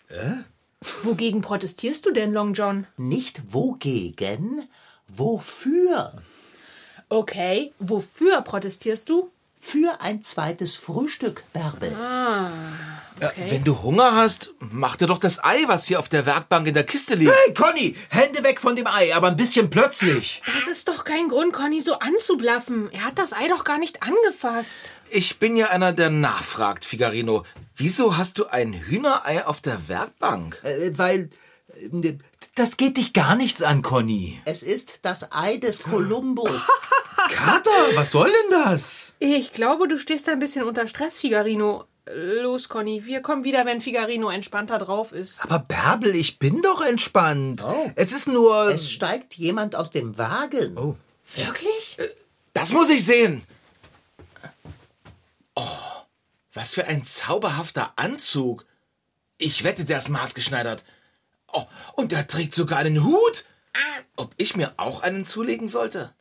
Wogegen 1.03 1.41
protestierst 1.41 2.05
du 2.05 2.11
denn, 2.11 2.33
Long 2.33 2.53
John? 2.53 2.87
Nicht 2.97 3.53
wogegen, 3.53 4.67
wofür? 5.07 6.13
Okay, 7.09 7.73
wofür 7.79 8.41
protestierst 8.41 9.09
du? 9.09 9.31
Für 9.57 9.99
ein 9.99 10.21
zweites 10.21 10.77
Frühstück, 10.77 11.43
Bärbel. 11.51 11.93
Ja, 13.21 13.31
wenn 13.49 13.63
du 13.63 13.81
Hunger 13.81 14.15
hast, 14.15 14.51
mach 14.59 14.95
dir 14.95 15.07
doch 15.07 15.17
das 15.17 15.43
Ei, 15.43 15.63
was 15.67 15.85
hier 15.87 15.99
auf 15.99 16.09
der 16.09 16.25
Werkbank 16.25 16.67
in 16.67 16.73
der 16.73 16.83
Kiste 16.85 17.15
liegt. 17.15 17.31
Hey, 17.45 17.53
Conny, 17.53 17.95
Hände 18.09 18.43
weg 18.43 18.59
von 18.61 18.75
dem 18.75 18.87
Ei, 18.87 19.13
aber 19.15 19.27
ein 19.27 19.35
bisschen 19.37 19.69
plötzlich. 19.69 20.41
Das 20.55 20.67
ist 20.67 20.87
doch 20.87 21.03
kein 21.03 21.27
Grund, 21.29 21.53
Conny 21.53 21.81
so 21.81 21.95
anzublaffen. 21.99 22.89
Er 22.91 23.03
hat 23.05 23.17
das 23.19 23.33
Ei 23.33 23.47
doch 23.47 23.63
gar 23.63 23.77
nicht 23.77 24.01
angefasst. 24.03 24.81
Ich 25.09 25.39
bin 25.39 25.57
ja 25.57 25.67
einer, 25.67 25.91
der 25.93 26.09
nachfragt, 26.09 26.85
Figarino. 26.85 27.43
Wieso 27.75 28.17
hast 28.17 28.37
du 28.37 28.45
ein 28.47 28.73
Hühnerei 28.73 29.45
auf 29.45 29.61
der 29.61 29.87
Werkbank? 29.87 30.59
Äh, 30.63 30.91
weil. 30.97 31.29
äh, 31.81 32.13
Das 32.55 32.77
geht 32.77 32.97
dich 32.97 33.13
gar 33.13 33.35
nichts 33.35 33.61
an, 33.63 33.81
Conny. 33.81 34.39
Es 34.45 34.63
ist 34.63 34.99
das 35.01 35.31
Ei 35.31 35.57
des 35.57 35.81
Kolumbus. 35.83 36.61
Kater, 37.31 37.95
was 37.95 38.11
soll 38.11 38.27
denn 38.29 38.59
das? 38.63 39.13
Ich 39.19 39.51
glaube, 39.53 39.87
du 39.87 39.97
stehst 39.97 40.27
ein 40.29 40.39
bisschen 40.39 40.63
unter 40.65 40.87
Stress, 40.87 41.19
Figarino. 41.19 41.85
Los, 42.11 42.69
Conny, 42.69 43.05
wir 43.05 43.21
kommen 43.21 43.43
wieder, 43.43 43.65
wenn 43.65 43.81
Figarino 43.81 44.29
entspannter 44.29 44.79
drauf 44.79 45.11
ist. 45.11 45.41
Aber 45.43 45.59
Bärbel, 45.59 46.15
ich 46.15 46.39
bin 46.39 46.61
doch 46.63 46.81
entspannt. 46.81 47.63
Oh. 47.63 47.91
Es 47.95 48.11
ist 48.11 48.27
nur. 48.27 48.69
Es 48.69 48.91
steigt 48.91 49.35
jemand 49.35 49.75
aus 49.75 49.91
dem 49.91 50.17
Wagen. 50.17 50.75
Oh. 50.77 50.95
Wirklich? 51.35 51.97
Das 52.53 52.71
muss 52.71 52.89
ich 52.89 53.05
sehen. 53.05 53.43
Oh, 55.55 55.67
was 56.53 56.73
für 56.73 56.85
ein 56.85 57.05
zauberhafter 57.05 57.93
Anzug. 57.95 58.65
Ich 59.37 59.63
wette, 59.63 59.85
der 59.85 59.99
ist 59.99 60.09
maßgeschneidert. 60.09 60.85
Oh, 61.51 61.65
und 61.93 62.11
er 62.11 62.25
trägt 62.25 62.55
sogar 62.55 62.79
einen 62.79 63.03
Hut. 63.03 63.45
Ob 64.15 64.33
ich 64.37 64.55
mir 64.55 64.73
auch 64.77 65.03
einen 65.03 65.27
zulegen 65.27 65.69
sollte? 65.69 66.13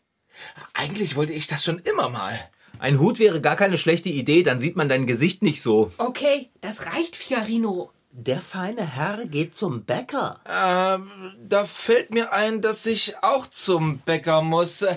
Eigentlich 0.74 1.16
wollte 1.16 1.32
ich 1.32 1.46
das 1.46 1.64
schon 1.64 1.78
immer 1.78 2.10
mal. 2.10 2.38
Ein 2.78 3.00
Hut 3.00 3.18
wäre 3.18 3.40
gar 3.40 3.56
keine 3.56 3.78
schlechte 3.78 4.08
Idee, 4.08 4.42
dann 4.42 4.60
sieht 4.60 4.76
man 4.76 4.88
dein 4.88 5.06
Gesicht 5.06 5.42
nicht 5.42 5.62
so. 5.62 5.90
Okay, 5.98 6.50
das 6.60 6.86
reicht, 6.86 7.16
Figarino. 7.16 7.90
Der 8.12 8.40
feine 8.40 8.84
Herr 8.84 9.26
geht 9.26 9.56
zum 9.56 9.84
Bäcker. 9.84 10.40
Ähm, 10.48 11.10
da 11.40 11.64
fällt 11.64 12.12
mir 12.12 12.32
ein, 12.32 12.62
dass 12.62 12.84
ich 12.86 13.22
auch 13.22 13.46
zum 13.46 13.98
Bäcker 13.98 14.42
muss. 14.42 14.82
Äh, 14.82 14.96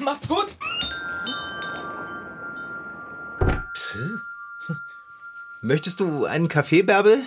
macht's 0.00 0.28
gut. 0.28 0.46
Möchtest 5.60 6.00
du 6.00 6.24
einen 6.24 6.48
Kaffee, 6.48 6.82
Bärbel? 6.82 7.22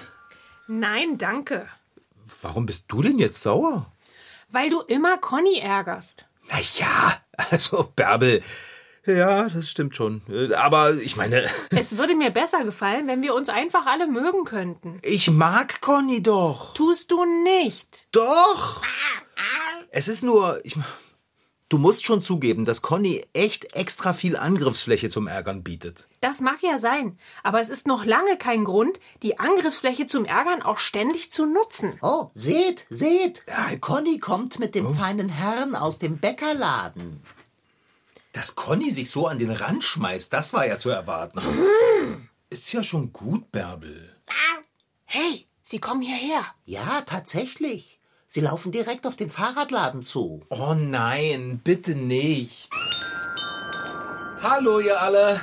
Nein, 0.67 1.17
danke. 1.17 1.67
Warum 2.41 2.65
bist 2.65 2.85
du 2.87 3.01
denn 3.01 3.19
jetzt 3.19 3.41
sauer? 3.41 3.91
Weil 4.49 4.69
du 4.69 4.81
immer 4.81 5.17
Conny 5.17 5.59
ärgerst. 5.59 6.25
Na 6.49 6.59
ja, 6.59 7.13
also 7.51 7.91
Bärbel. 7.95 8.41
Ja, 9.07 9.47
das 9.49 9.69
stimmt 9.69 9.95
schon. 9.95 10.21
Äh, 10.29 10.53
Aber 10.53 10.95
ich 10.95 11.15
meine, 11.15 11.49
Es 11.71 11.97
würde 11.97 12.13
mir 12.15 12.29
besser 12.29 12.63
gefallen, 12.63 13.07
wenn 13.07 13.23
wir 13.23 13.33
uns 13.33 13.49
einfach 13.49 13.85
alle 13.85 14.05
mögen 14.07 14.43
könnten. 14.43 14.99
ich 15.01 15.29
mag 15.31 15.81
Conny 15.81 16.21
doch. 16.21 16.73
Tust 16.73 17.09
du 17.11 17.23
nicht. 17.43 18.07
Doch. 18.11 18.81
Es 19.91 20.07
ist 20.07 20.23
nur, 20.23 20.59
ich, 20.65 20.75
du 21.69 21.77
musst 21.77 22.05
schon 22.05 22.21
zugeben, 22.21 22.65
dass 22.65 22.81
Conny 22.81 23.25
echt 23.33 23.73
extra 23.75 24.13
viel 24.13 24.35
Angriffsfläche 24.35 25.09
zum 25.09 25.27
Ärgern 25.27 25.63
bietet. 25.63 26.07
Das 26.21 26.41
mag 26.41 26.61
ja 26.61 26.77
sein, 26.77 27.17
aber 27.43 27.61
es 27.61 27.69
ist 27.69 27.87
noch 27.87 28.03
lange 28.05 28.37
kein 28.37 28.63
Grund, 28.65 28.99
die 29.23 29.39
Angriffsfläche 29.39 30.07
zum 30.07 30.25
Ärgern 30.25 30.61
auch 30.61 30.79
ständig 30.79 31.31
zu 31.31 31.45
nutzen. 31.45 31.97
Oh, 32.01 32.29
seht, 32.33 32.85
seht. 32.89 33.43
Conny 33.81 34.19
kommt 34.19 34.59
mit 34.59 34.75
dem 34.75 34.89
feinen 34.89 35.29
Herrn 35.29 35.75
aus 35.75 35.97
dem 35.99 36.17
Bäckerladen. 36.17 37.21
Dass 38.37 38.53
Conny 38.55 38.91
sich 38.91 39.09
so 39.09 39.25
an 39.25 39.39
den 39.39 39.49
Rand 39.49 39.83
schmeißt, 39.83 40.31
das 40.31 40.53
war 40.53 40.67
ja 40.67 40.77
zu 40.77 40.91
erwarten. 40.91 41.41
Ist 42.51 42.71
ja 42.71 42.83
schon 42.83 43.11
gut, 43.11 43.51
Bärbel. 43.51 44.15
Hey, 45.05 45.47
sie 45.63 45.79
kommen 45.79 46.03
hierher. 46.03 46.45
Ja, 46.65 47.01
tatsächlich. 47.03 47.99
Sie 48.27 48.41
laufen 48.41 48.71
direkt 48.71 49.07
auf 49.07 49.15
den 49.15 49.31
Fahrradladen 49.31 50.03
zu. 50.03 50.45
Oh 50.49 50.75
nein, 50.75 51.61
bitte 51.63 51.95
nicht. 51.95 52.69
Hallo, 54.43 54.81
ihr 54.81 55.01
alle. 55.01 55.41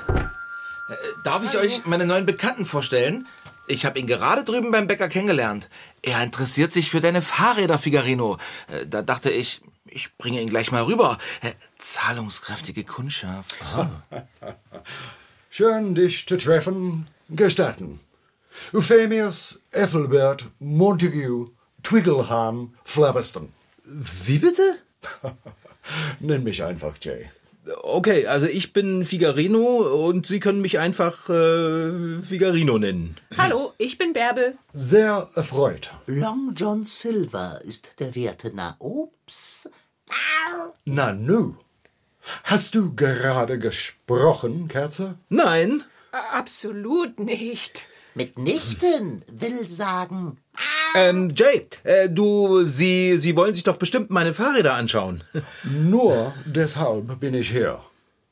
Äh, 0.89 0.95
Darf 1.25 1.43
ich 1.45 1.59
euch 1.59 1.85
meine 1.87 2.07
neuen 2.07 2.27
Bekannten 2.27 2.65
vorstellen? 2.65 3.27
Ich 3.67 3.85
habe 3.87 3.99
ihn 3.99 4.07
gerade 4.07 4.45
drüben 4.45 4.71
beim 4.71 4.87
Bäcker 4.87 5.09
kennengelernt. 5.09 5.69
Er 6.03 6.23
interessiert 6.23 6.71
sich 6.71 6.91
für 6.91 7.01
deine 7.01 7.23
Fahrräder, 7.23 7.81
Figarino. 7.81 8.39
Äh, 8.69 8.87
Da 8.87 9.03
dachte 9.03 9.31
ich, 9.33 9.63
ich 9.95 10.17
bringe 10.17 10.43
ihn 10.43 10.49
gleich 10.49 10.73
mal 10.73 10.83
rüber. 10.83 11.19
Äh, 11.41 11.53
Zahlungskräftige 11.79 12.85
Kundschaft. 12.85 13.57
Schön, 15.51 15.95
dich 15.95 16.27
zu 16.27 16.37
treffen. 16.37 17.07
Gestatten. 17.29 18.01
Euphemius, 18.73 19.61
Ethelbert, 19.71 20.49
Montague, 20.59 21.51
Twiggleham, 21.83 22.75
Flabberston. 22.85 23.53
Wie 23.85 24.39
bitte? 24.39 24.79
Nenn 26.21 26.45
mich 26.45 26.63
einfach 26.63 26.95
Jay. 27.01 27.31
Okay, 27.83 28.27
also 28.27 28.47
ich 28.47 28.75
bin 28.75 29.05
Figarino 29.05 30.07
und 30.07 30.27
Sie 30.27 30.39
können 30.39 30.61
mich 30.61 30.79
einfach 30.79 31.29
äh, 31.31 32.21
Figarino 32.21 32.79
nennen. 32.79 33.17
Hallo, 33.39 33.73
ich 33.79 33.97
bin 33.97 34.13
Bärbel. 34.13 34.59
Sehr 34.73 35.31
erfreut. 35.35 35.95
Long 36.07 36.53
John 36.55 36.85
Silver 36.85 37.61
ist 37.65 38.01
der 38.01 38.15
Werte. 38.15 38.53
Na, 38.55 38.77
ups. 40.67 40.79
Nanu. 40.85 41.55
Hast 42.45 42.75
du 42.75 42.95
gerade 42.95 43.59
gesprochen, 43.59 44.69
Kerze? 44.69 45.17
Nein, 45.29 45.85
Absolut 46.33 47.19
nicht. 47.19 47.89
Mitnichten 48.15 49.25
will 49.27 49.67
sagen. 49.69 50.39
ähm, 50.95 51.33
Jay, 51.35 51.67
äh, 51.83 52.09
du, 52.09 52.65
Sie, 52.65 53.19
Sie 53.19 53.35
wollen 53.35 53.53
sich 53.55 53.65
doch 53.65 53.77
bestimmt 53.77 54.11
meine 54.11 54.33
Fahrräder 54.33 54.75
anschauen. 54.75 55.25
Nur 55.65 56.33
deshalb 56.45 57.19
bin 57.19 57.35
ich 57.35 57.51
hier. 57.51 57.81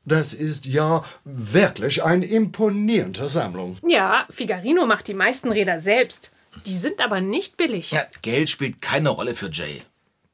Das 0.05 0.33
ist 0.35 0.67
ja 0.67 1.05
wirklich 1.25 2.05
eine 2.05 2.27
imponierende 2.27 3.29
Sammlung. 3.29 3.77
Ja, 3.85 4.27
Figarino 4.31 4.87
macht 4.87 5.09
die 5.09 5.15
meisten 5.15 5.51
Räder 5.51 5.81
selbst. 5.81 6.31
Die 6.67 6.77
sind 6.77 7.01
aber 7.01 7.21
nicht 7.21 7.57
billig. 7.57 7.91
Ja, 7.91 8.07
Geld 8.23 8.51
spielt 8.51 8.81
keine 8.81 9.09
Rolle 9.09 9.35
für 9.35 9.51
Jay. 9.51 9.83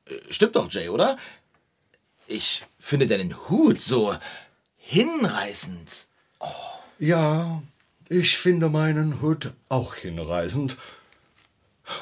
Äh, 0.07 0.14
Stimmt 0.31 0.57
doch, 0.57 0.71
Jay, 0.71 0.90
oder? 0.90 1.17
Ich 2.30 2.62
finde 2.78 3.06
deinen 3.06 3.49
Hut 3.49 3.80
so 3.80 4.14
hinreißend. 4.76 6.08
Ja, 6.99 7.62
ich 8.11 8.37
finde 8.37 8.68
meinen 8.68 9.23
Hut 9.23 9.54
auch 9.70 9.94
hinreißend. 9.94 10.76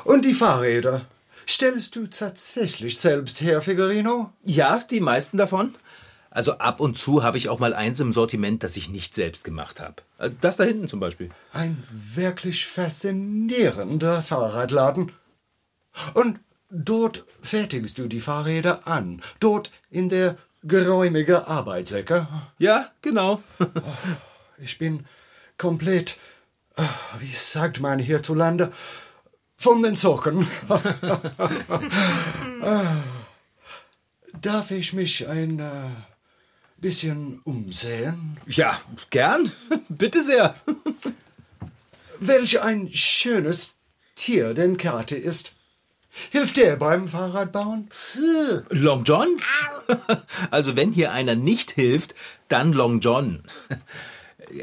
Und 0.05 0.25
die 0.25 0.35
Fahrräder? 0.35 1.07
Stellst 1.49 1.95
du 1.95 2.09
tatsächlich 2.09 2.99
selbst 2.99 3.41
her, 3.41 3.63
Figarino? 3.63 4.33
Ja, 4.43 4.79
die 4.91 5.01
meisten 5.01 5.37
davon. 5.37 5.77
Also 6.31 6.59
ab 6.59 6.81
und 6.81 6.99
zu 6.99 7.23
habe 7.23 7.39
ich 7.39 7.49
auch 7.49 7.61
mal 7.61 7.73
eins 7.73 8.01
im 8.01 8.13
Sortiment, 8.13 8.65
das 8.65 8.77
ich 8.77 8.89
nicht 8.89 9.15
selbst 9.15 9.45
gemacht 9.45 9.79
habe. 9.81 10.03
Äh, 10.19 10.31
Das 10.41 10.57
da 10.57 10.65
hinten 10.65 10.89
zum 10.89 10.99
Beispiel. 10.99 11.31
Ein 11.53 11.83
wirklich 11.89 12.67
faszinierender 12.67 14.23
Fahrradladen. 14.23 15.13
Und 16.15 16.41
dort 16.71 17.25
fertigst 17.43 17.99
du 17.99 18.09
die 18.09 18.21
Fahrräder 18.21 18.87
an. 18.87 19.23
Dort 19.41 19.71
in 19.91 20.09
der 20.09 20.37
geräumige 20.63 21.47
Arbeitsecke. 21.47 22.29
Ja, 22.59 22.91
genau. 23.03 23.43
Ich 24.59 24.79
bin 24.79 25.07
komplett, 25.59 26.17
äh, 26.77 26.83
wie 27.19 27.33
sagt 27.33 27.81
man 27.81 27.99
hierzulande, 27.99 28.73
von 29.57 29.83
den 29.83 29.95
Socken. 29.97 30.47
Ah. 32.63 32.97
Darf 34.41 34.71
ich 34.71 34.93
mich 34.93 35.27
ein 35.27 35.59
äh, 35.61 35.91
bisschen 36.79 37.41
umsehen? 37.45 38.39
Ja, 38.47 38.79
gern. 39.11 39.51
Bitte 39.89 40.23
sehr. 40.23 40.55
Welch 42.19 42.61
ein 42.61 42.93
schönes 42.93 43.75
Tier 44.15 44.55
denn 44.55 44.77
Karte 44.77 45.17
ist. 45.17 45.53
Hilft 46.31 46.57
der 46.57 46.77
beim 46.77 47.09
Fahrradbauen? 47.09 47.89
Long 48.71 49.05
John? 49.05 49.41
Also 50.51 50.75
wenn 50.75 50.91
hier 50.91 51.13
einer 51.13 51.37
nicht 51.37 51.71
hilft, 51.71 52.17
dann 52.49 52.73
Long 52.73 52.99
John. 52.99 53.45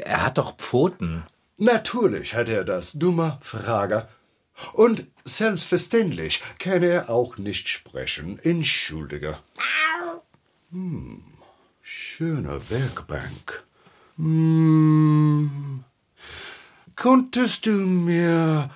Er 0.04 0.22
hat 0.22 0.36
doch 0.36 0.56
Pfoten. 0.58 1.24
Natürlich 1.56 2.34
hat 2.34 2.50
er 2.50 2.64
das, 2.64 2.92
dummer 2.92 3.38
Frage. 3.40 4.06
Und 4.74 5.06
selbstverständlich 5.24 6.42
kann 6.58 6.82
er 6.82 7.08
auch 7.08 7.38
nicht 7.38 7.68
sprechen. 7.68 8.38
Entschuldige. 8.38 9.38
Hm, 10.70 11.24
schöne 11.80 12.58
Werkbank. 12.70 13.64
Hm, 14.16 15.84
konntest 16.96 17.66
du 17.66 17.70
mir 17.70 18.70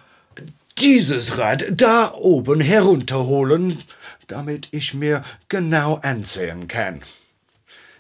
dieses 0.81 1.39
Rad 1.39 1.65
da 1.71 2.13
oben 2.15 2.61
herunterholen, 2.61 3.83
damit 4.27 4.69
ich 4.71 4.95
mir 4.95 5.25
genau 5.49 5.97
ansehen 5.97 6.69
kann? 6.69 7.03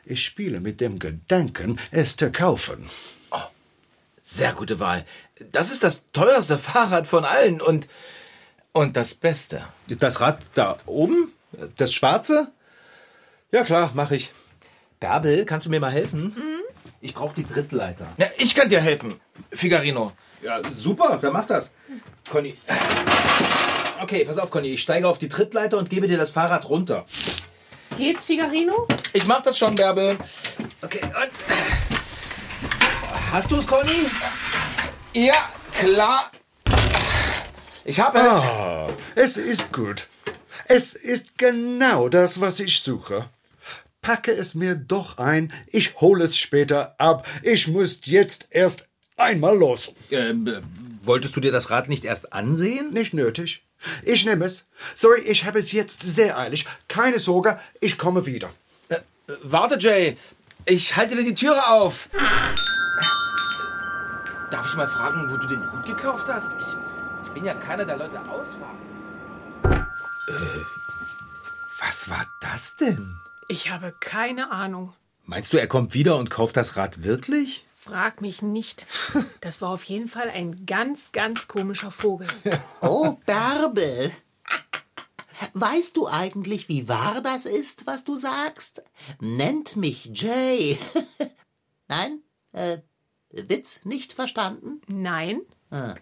Ich 0.04 0.25
spiele 0.25 0.61
mit 0.61 0.80
dem 0.80 0.99
Gedanken, 0.99 1.78
es 1.90 2.16
zu 2.16 2.32
kaufen. 2.32 2.88
Sehr 4.23 4.52
gute 4.52 4.78
Wahl. 4.78 5.06
Das 5.52 5.70
ist 5.70 5.82
das 5.82 6.04
teuerste 6.12 6.58
Fahrrad 6.58 7.06
von 7.06 7.25
allen 7.25 7.62
und, 7.62 7.88
und 8.73 8.97
das 8.97 9.14
Beste. 9.14 9.62
Das 9.88 10.20
Rad 10.20 10.44
da 10.54 10.76
oben? 10.85 11.32
Das 11.78 11.94
schwarze? 11.94 12.52
Ja 13.50 13.64
klar, 13.64 13.92
mach 13.94 14.11
ich. 14.11 14.32
Bärbel, 15.00 15.47
kannst 15.47 15.66
du 15.66 15.70
mir 15.70 15.80
mal 15.80 15.92
helfen? 15.92 16.37
Ich 17.00 17.14
brauche 17.14 17.35
die 17.35 17.44
Trittleiter. 17.44 18.06
Ja, 18.18 18.26
ich 18.37 18.54
kann 18.54 18.68
dir 18.68 18.82
helfen, 18.82 19.18
Figarino. 19.50 20.12
Ja, 20.42 20.61
super, 20.70 21.18
dann 21.20 21.32
mach 21.32 21.47
das. 21.47 21.70
Conny. 22.28 22.54
Okay, 24.00 24.25
pass 24.25 24.38
auf, 24.38 24.50
Conny. 24.50 24.68
Ich 24.68 24.82
steige 24.82 25.08
auf 25.08 25.18
die 25.18 25.28
Trittleiter 25.28 25.78
und 25.78 25.90
gebe 25.90 26.06
dir 26.08 26.18
das 26.18 26.30
Fahrrad 26.30 26.69
runter. 26.69 27.04
Geht's, 27.97 28.26
Figarino? 28.26 28.86
Ich 29.12 29.26
mach 29.26 29.43
das 29.43 29.58
schon, 29.58 29.75
Bärbel. 29.75 30.17
Okay, 30.82 31.00
und. 31.04 31.30
Hast 33.32 33.50
du 33.50 33.56
es, 33.56 33.67
Conny? 33.67 34.06
Ja, 35.14 35.49
klar. 35.73 36.30
Ich 37.84 37.99
habe 37.99 38.19
es. 38.19 38.25
Ah, 38.26 38.88
es 39.14 39.36
ist 39.36 39.73
gut. 39.73 40.08
Es 40.67 40.95
ist 40.95 41.38
genau 41.38 42.08
das, 42.08 42.41
was 42.41 42.60
ich 42.60 42.80
suche. 42.80 43.30
Packe 44.02 44.32
es 44.32 44.54
mir 44.54 44.75
doch 44.75 45.19
ein, 45.19 45.52
ich 45.67 46.00
hole 46.00 46.26
es 46.26 46.36
später 46.36 46.95
ab. 46.99 47.26
Ich 47.43 47.69
muss 47.69 48.00
jetzt 48.04 48.47
erst 48.50 48.86
einmal 49.17 49.56
los. 49.56 49.93
Ähm, 50.10 50.47
äh, 50.47 50.60
wolltest 51.02 51.37
du 51.37 51.41
dir 51.41 51.52
das 51.52 51.71
Rad 51.71 51.89
nicht 51.89 52.04
erst 52.04 52.32
ansehen? 52.32 52.93
Nicht 52.93 53.15
nötig. 53.15 53.63
Ich 54.02 54.25
nehme 54.25 54.45
es. 54.45 54.65
Sorry, 54.95 55.21
ich 55.21 55.45
habe 55.45 55.58
es 55.58 55.73
jetzt 55.73 56.02
sehr 56.02 56.39
eilig. 56.39 56.67
Keine 56.89 57.19
Sorge, 57.19 57.58
ich 57.80 57.99
komme 57.99 58.26
wieder. 58.26 58.50
Äh, 58.89 58.99
warte, 59.43 59.78
Jay. 59.78 60.17
Ich 60.65 60.97
halte 60.97 61.17
dir 61.17 61.25
die 61.25 61.34
Türe 61.34 61.67
auf. 61.69 62.08
Darf 64.50 64.67
ich 64.67 64.75
mal 64.75 64.89
fragen, 64.89 65.30
wo 65.30 65.37
du 65.37 65.47
den 65.47 65.73
Hut 65.73 65.84
gekauft 65.84 66.26
hast? 66.28 66.50
Ich, 66.58 67.26
ich 67.26 67.32
bin 67.34 67.45
ja 67.45 67.54
keiner 67.54 67.84
der 67.84 67.97
Leute 67.97 68.19
ausfahren. 68.21 68.78
Was 71.78 72.11
war 72.11 72.26
das 72.41 72.76
denn? 72.76 73.17
Ich 73.49 73.71
habe 73.71 73.95
keine 74.00 74.50
Ahnung. 74.50 74.93
Meinst 75.25 75.52
du, 75.52 75.58
er 75.58 75.67
kommt 75.69 75.95
wieder 75.95 76.17
und 76.17 76.30
kauft 76.30 76.56
das 76.56 76.76
Rad 76.76 77.02
wirklich? 77.02 77.67
Frag 77.89 78.21
mich 78.21 78.43
nicht. 78.43 78.87
Das 79.41 79.63
war 79.63 79.71
auf 79.71 79.85
jeden 79.85 80.09
Fall 80.09 80.29
ein 80.29 80.67
ganz, 80.67 81.13
ganz 81.13 81.49
komischer 81.49 81.91
Vogel. 81.91 82.29
Oh, 82.83 83.17
Bärbel. 83.25 84.13
Weißt 85.55 85.97
du 85.97 86.07
eigentlich, 86.07 86.69
wie 86.69 86.89
wahr 86.89 87.23
das 87.23 87.47
ist, 87.47 87.87
was 87.87 88.05
du 88.05 88.17
sagst? 88.17 88.83
Nennt 89.21 89.77
mich 89.77 90.11
Jay. 90.13 90.77
Nein? 91.89 92.21
Äh, 92.53 92.79
Witz 93.31 93.81
nicht 93.85 94.13
verstanden? 94.13 94.83
Nein? 94.89 95.41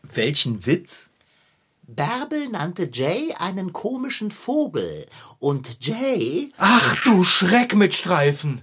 Welchen 0.02 0.66
Witz? 0.66 1.12
Bärbel 1.82 2.48
nannte 2.48 2.90
Jay 2.92 3.32
einen 3.38 3.72
komischen 3.72 4.32
Vogel. 4.32 5.06
Und 5.38 5.84
Jay. 5.86 6.52
Ach 6.56 6.96
du 7.04 7.22
Schreck 7.22 7.74
mit 7.76 7.94
Streifen. 7.94 8.62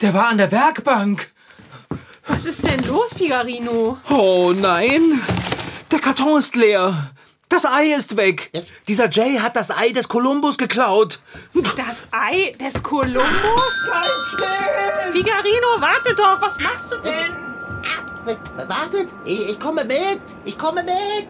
Der 0.00 0.14
war 0.14 0.28
an 0.28 0.38
der 0.38 0.50
Werkbank. 0.50 1.32
Was 2.28 2.44
ist 2.44 2.64
denn 2.64 2.82
los, 2.84 3.14
Figarino? 3.14 3.98
Oh 4.10 4.52
nein! 4.52 5.22
Der 5.90 6.00
Karton 6.00 6.38
ist 6.38 6.56
leer. 6.56 7.10
Das 7.48 7.64
Ei 7.64 7.92
ist 7.92 8.16
weg. 8.16 8.50
Dieser 8.88 9.08
Jay 9.08 9.38
hat 9.38 9.54
das 9.54 9.70
Ei 9.70 9.90
des 9.90 10.08
Kolumbus 10.08 10.58
geklaut. 10.58 11.20
Das 11.76 12.08
Ei 12.10 12.56
des 12.60 12.82
Kolumbus? 12.82 13.88
Figarino, 15.12 15.68
warte 15.78 16.14
doch, 16.16 16.40
was 16.40 16.58
machst 16.58 16.90
du 16.90 16.96
denn? 16.98 17.46
Wartet, 18.68 19.14
ich, 19.24 19.50
ich 19.50 19.60
komme 19.60 19.84
mit. 19.84 20.20
Ich 20.44 20.58
komme 20.58 20.82
mit. 20.82 21.28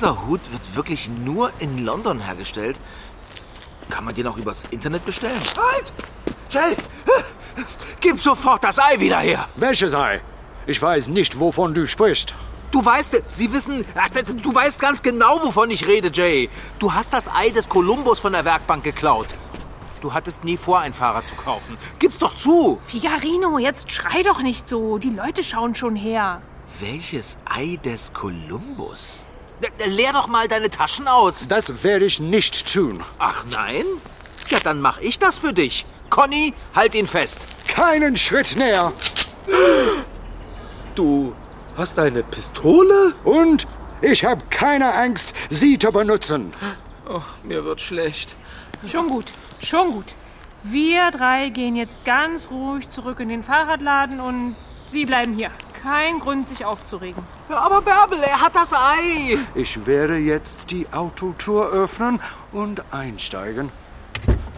Dieser 0.00 0.26
Hut 0.26 0.40
wird 0.50 0.76
wirklich 0.76 1.10
nur 1.26 1.52
in 1.58 1.84
London 1.84 2.20
hergestellt? 2.20 2.80
Kann 3.90 4.02
man 4.02 4.14
den 4.14 4.26
auch 4.28 4.38
übers 4.38 4.62
Internet 4.70 5.04
bestellen? 5.04 5.42
Halt! 5.58 5.92
Jay! 6.48 6.74
Gib 8.00 8.18
sofort 8.18 8.64
das 8.64 8.78
Ei 8.78 8.98
wieder 8.98 9.18
her! 9.18 9.46
Welches 9.56 9.92
Ei? 9.92 10.22
Ich 10.66 10.80
weiß 10.80 11.08
nicht, 11.08 11.38
wovon 11.38 11.74
du 11.74 11.86
sprichst. 11.86 12.34
Du 12.70 12.82
weißt, 12.82 13.24
Sie 13.28 13.52
wissen, 13.52 13.84
du 14.42 14.54
weißt 14.54 14.80
ganz 14.80 15.02
genau, 15.02 15.42
wovon 15.42 15.70
ich 15.70 15.86
rede, 15.86 16.10
Jay. 16.10 16.48
Du 16.78 16.94
hast 16.94 17.12
das 17.12 17.28
Ei 17.28 17.50
des 17.50 17.68
Kolumbus 17.68 18.20
von 18.20 18.32
der 18.32 18.46
Werkbank 18.46 18.82
geklaut. 18.82 19.26
Du 20.00 20.14
hattest 20.14 20.44
nie 20.44 20.56
vor, 20.56 20.78
ein 20.78 20.94
Fahrrad 20.94 21.26
zu 21.26 21.34
kaufen. 21.34 21.76
Gib's 21.98 22.20
doch 22.20 22.34
zu! 22.34 22.78
Figarino, 22.84 23.58
jetzt 23.58 23.90
schrei 23.90 24.22
doch 24.22 24.40
nicht 24.40 24.66
so. 24.66 24.96
Die 24.96 25.10
Leute 25.10 25.44
schauen 25.44 25.74
schon 25.74 25.94
her. 25.94 26.40
Welches 26.78 27.36
Ei 27.44 27.78
des 27.84 28.14
Kolumbus? 28.14 29.24
Leer 29.86 30.12
doch 30.12 30.28
mal 30.28 30.48
deine 30.48 30.70
Taschen 30.70 31.08
aus. 31.08 31.46
Das 31.48 31.82
werde 31.82 32.04
ich 32.04 32.20
nicht 32.20 32.72
tun. 32.72 33.02
Ach 33.18 33.44
nein? 33.52 33.84
Ja, 34.48 34.58
dann 34.60 34.80
mach 34.80 34.98
ich 35.00 35.18
das 35.18 35.38
für 35.38 35.52
dich. 35.52 35.86
Conny, 36.08 36.54
halt 36.74 36.94
ihn 36.94 37.06
fest. 37.06 37.46
Keinen 37.68 38.16
Schritt 38.16 38.56
näher. 38.56 38.92
Du 40.94 41.34
hast 41.76 41.98
eine 41.98 42.22
Pistole? 42.22 43.14
Und 43.24 43.66
ich 44.02 44.24
habe 44.24 44.42
keine 44.50 44.94
Angst, 44.94 45.34
sie 45.50 45.78
zu 45.78 45.90
benutzen. 45.90 46.52
Oh, 47.08 47.22
mir 47.44 47.64
wird 47.64 47.80
schlecht. 47.80 48.36
Schon 48.86 49.08
gut, 49.08 49.32
schon 49.62 49.92
gut. 49.92 50.14
Wir 50.62 51.10
drei 51.10 51.48
gehen 51.48 51.76
jetzt 51.76 52.04
ganz 52.04 52.50
ruhig 52.50 52.88
zurück 52.88 53.20
in 53.20 53.28
den 53.28 53.42
Fahrradladen 53.42 54.20
und 54.20 54.56
Sie 54.90 55.04
bleiben 55.06 55.34
hier. 55.34 55.52
Kein 55.84 56.18
Grund, 56.18 56.44
sich 56.44 56.64
aufzuregen. 56.64 57.22
Ja, 57.48 57.58
aber 57.58 57.80
Bärbel, 57.80 58.18
er 58.18 58.40
hat 58.40 58.56
das 58.56 58.74
Ei. 58.74 59.38
Ich 59.54 59.86
werde 59.86 60.16
jetzt 60.16 60.72
die 60.72 60.92
Autotür 60.92 61.70
öffnen 61.70 62.20
und 62.50 62.82
einsteigen. 62.92 63.70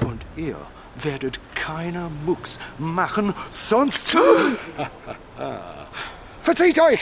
Und 0.00 0.22
ihr 0.36 0.56
werdet 0.96 1.38
keiner 1.54 2.08
Mucks 2.24 2.58
machen, 2.78 3.34
sonst... 3.50 4.16
Verzieht 6.42 6.80
euch! 6.80 7.00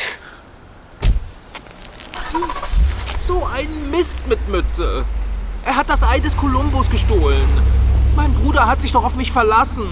So 3.23 3.47
ein 3.47 3.91
Mist 3.93 4.27
mit 4.27 4.49
Mütze. 4.49 5.05
Er 5.65 5.77
hat 5.77 5.89
das 5.89 6.03
Ei 6.03 6.19
des 6.19 6.37
Kolumbus 6.37 6.91
gestohlen. 6.91 7.49
Mein 8.17 8.35
Bruder 8.35 8.67
hat 8.67 8.83
sich 8.83 8.91
doch 8.91 9.05
auf 9.05 9.15
mich 9.15 9.31
verlassen. 9.31 9.89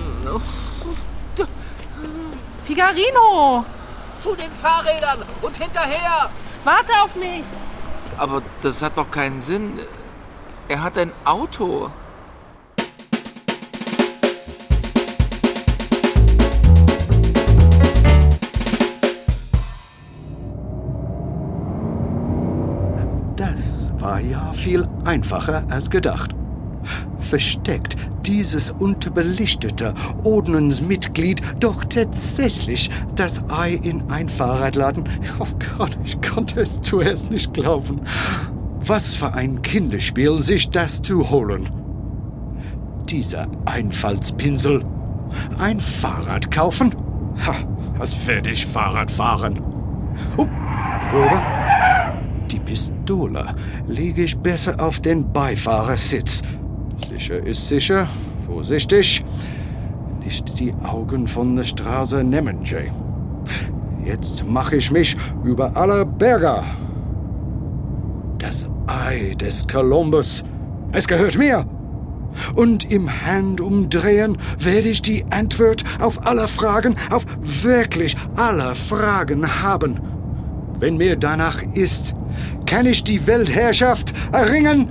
Figarino! 2.69 3.65
Zu 4.21 4.35
den 4.35 4.53
Fahrrädern 4.53 5.25
und 5.41 5.57
hinterher! 5.57 6.29
Warte 6.65 6.93
auf 7.03 7.15
mich! 7.15 7.43
Aber 8.19 8.43
das 8.61 8.83
hat 8.83 8.99
doch 8.99 9.11
keinen 9.11 9.41
Sinn. 9.41 9.79
Er 10.69 10.83
hat 10.83 10.99
ein 10.99 11.11
Auto. 11.25 11.91
Das 23.37 23.91
war 23.99 24.21
ja 24.21 24.53
viel 24.53 24.87
einfacher 25.07 25.65
als 25.71 25.89
gedacht. 25.89 26.35
Versteckt 27.19 27.97
dieses 28.29 28.71
unterbelichtete 28.71 29.95
Ordnungsmitglied 30.23 31.41
doch 31.61 31.85
tatsächlich 31.85 32.91
das 33.17 33.43
Ei 33.49 33.81
in 33.83 34.11
ein 34.11 34.29
Fahrradladen? 34.29 35.09
Oh 35.39 35.47
Gott, 35.79 35.99
ich 36.05 36.21
konnte 36.21 36.61
es 36.61 36.83
zuerst 36.83 37.31
nicht 37.31 37.55
glauben. 37.55 38.03
Was 38.81 39.15
für 39.15 39.33
ein 39.33 39.63
Kinderspiel, 39.63 40.39
sich 40.41 40.69
das 40.69 41.01
zu 41.01 41.31
holen. 41.31 41.69
Dieser 43.09 43.49
Einfallspinsel. 43.65 44.85
Ein 45.59 45.81
Fahrrad 45.81 46.51
kaufen? 46.51 46.95
Ha, 47.47 47.55
was 47.97 48.27
werde 48.27 48.51
ich 48.51 48.67
Fahrrad 48.67 49.11
fahren? 49.11 49.61
Oh, 50.37 50.43
oder? 50.43 51.43
Die 52.51 52.61
Pistole 52.61 53.55
lege 53.87 54.25
ich 54.25 54.39
besser 54.39 54.81
auf 54.81 55.01
den 55.01 55.33
Beifahrersitz. 55.33 56.43
Sicher 57.19 57.45
ist 57.45 57.67
sicher. 57.67 58.09
Vorsichtig. 58.47 59.25
Nicht 60.25 60.61
die 60.61 60.73
Augen 60.85 61.27
von 61.27 61.57
der 61.57 61.65
Straße 61.65 62.23
nehmen, 62.23 62.61
Jay. 62.63 62.93
Jetzt 64.05 64.47
mache 64.47 64.77
ich 64.77 64.93
mich 64.93 65.17
über 65.43 65.77
alle 65.77 66.07
Berge. 66.07 66.63
Das 68.39 68.69
Ei 68.87 69.35
des 69.35 69.67
Kolumbus. 69.67 70.45
Es 70.93 71.09
gehört 71.09 71.37
mir. 71.37 71.67
Und 72.55 72.93
im 72.93 73.11
Handumdrehen 73.27 74.39
werde 74.61 74.89
ich 74.89 75.03
die 75.03 75.25
Antwort 75.31 75.83
auf 75.99 76.25
alle 76.25 76.47
Fragen, 76.47 76.95
auf 77.11 77.25
wirklich 77.41 78.17
alle 78.37 78.77
Fragen 78.77 79.61
haben. 79.61 79.99
Wenn 80.79 80.99
mir 80.99 81.17
danach 81.17 81.65
ist, 81.75 82.15
kann 82.65 82.87
ich 82.87 83.03
die 83.03 83.27
Weltherrschaft 83.27 84.13
erringen. 84.31 84.89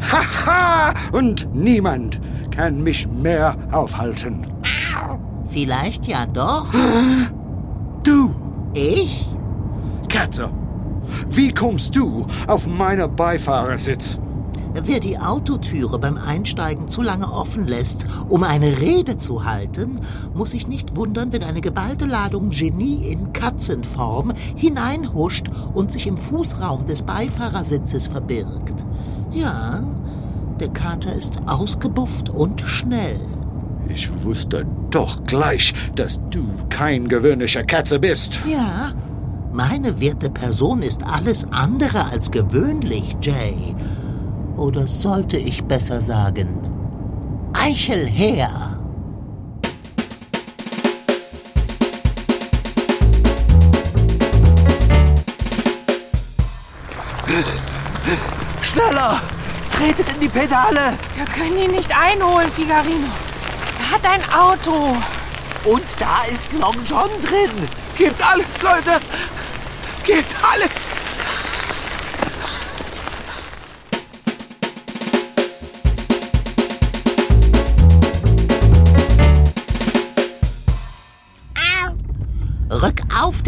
Haha! 0.00 0.94
Und 1.12 1.48
niemand 1.54 2.20
kann 2.50 2.82
mich 2.82 3.08
mehr 3.08 3.56
aufhalten. 3.72 4.46
Vielleicht 5.48 6.06
ja 6.06 6.26
doch. 6.26 6.66
Du, 8.02 8.34
Ich? 8.74 9.26
Katze, 10.08 10.50
wie 11.30 11.52
kommst 11.52 11.96
du 11.96 12.26
auf 12.46 12.66
meinen 12.66 13.14
Beifahrersitz? 13.16 14.18
Wer 14.84 15.00
die 15.00 15.18
Autotüre 15.18 15.98
beim 15.98 16.18
Einsteigen 16.18 16.88
zu 16.88 17.00
lange 17.00 17.32
offen 17.32 17.66
lässt, 17.66 18.04
um 18.28 18.42
eine 18.42 18.78
Rede 18.80 19.16
zu 19.16 19.46
halten, 19.46 20.00
muss 20.34 20.50
sich 20.50 20.66
nicht 20.68 20.96
wundern, 20.96 21.32
wenn 21.32 21.42
eine 21.42 21.62
geballte 21.62 22.04
Ladung 22.04 22.50
Genie 22.50 23.10
in 23.10 23.32
Katzenform 23.32 24.32
hineinhuscht 24.54 25.46
und 25.72 25.92
sich 25.92 26.06
im 26.06 26.18
Fußraum 26.18 26.84
des 26.84 27.02
Beifahrersitzes 27.02 28.06
verbirgt. 28.06 28.84
Ja, 29.36 29.82
der 30.58 30.68
Kater 30.68 31.12
ist 31.12 31.34
ausgebufft 31.46 32.30
und 32.30 32.62
schnell. 32.62 33.20
Ich 33.86 34.10
wusste 34.24 34.66
doch 34.90 35.24
gleich, 35.24 35.74
dass 35.94 36.18
du 36.30 36.46
kein 36.70 37.06
gewöhnlicher 37.06 37.62
Katze 37.62 37.98
bist. 37.98 38.40
Ja, 38.50 38.92
meine 39.52 40.00
werte 40.00 40.30
Person 40.30 40.80
ist 40.80 41.02
alles 41.04 41.46
andere 41.50 42.06
als 42.06 42.30
gewöhnlich, 42.30 43.14
Jay. 43.20 43.74
Oder 44.56 44.86
sollte 44.86 45.36
ich 45.36 45.64
besser 45.64 46.00
sagen, 46.00 46.48
Eichel 47.52 48.06
her! 48.06 48.75
Schneller! 58.76 59.18
Tretet 59.70 60.06
in 60.12 60.20
die 60.20 60.28
Pedale! 60.28 60.98
Wir 61.14 61.24
können 61.24 61.56
ihn 61.56 61.70
nicht 61.70 61.90
einholen, 61.90 62.52
Figarino. 62.52 63.08
Er 63.80 63.90
hat 63.90 64.04
ein 64.04 64.22
Auto. 64.30 64.98
Und 65.64 65.84
da 65.98 66.24
ist 66.30 66.52
Long 66.52 66.76
John 66.84 67.08
drin! 67.22 67.68
Gebt 67.96 68.22
alles, 68.22 68.60
Leute! 68.60 69.00
Gebt 70.04 70.36
alles! 70.42 70.90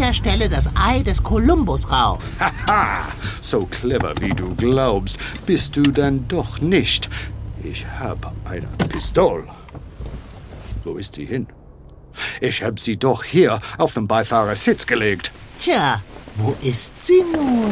Der 0.09 0.15
Stelle 0.15 0.49
das 0.49 0.67
Ei 0.73 1.03
des 1.03 1.21
Kolumbus 1.21 1.91
raus. 1.91 2.19
Haha, 2.39 3.09
so 3.41 3.67
clever 3.67 4.15
wie 4.19 4.33
du 4.33 4.55
glaubst, 4.55 5.17
bist 5.45 5.77
du 5.77 5.83
dann 5.83 6.27
doch 6.27 6.59
nicht. 6.61 7.11
Ich 7.63 7.85
hab 7.85 8.33
eine 8.43 8.65
Pistole. 8.91 9.43
Wo 10.83 10.95
ist 10.95 11.13
sie 11.13 11.25
hin? 11.25 11.45
Ich 12.41 12.63
hab 12.63 12.79
sie 12.79 12.97
doch 12.97 13.23
hier 13.23 13.59
auf 13.77 13.93
dem 13.93 14.07
Beifahrersitz 14.07 14.87
gelegt. 14.87 15.31
Tja, 15.59 16.01
wo 16.33 16.55
ist 16.63 17.05
sie 17.05 17.23
nur? 17.31 17.69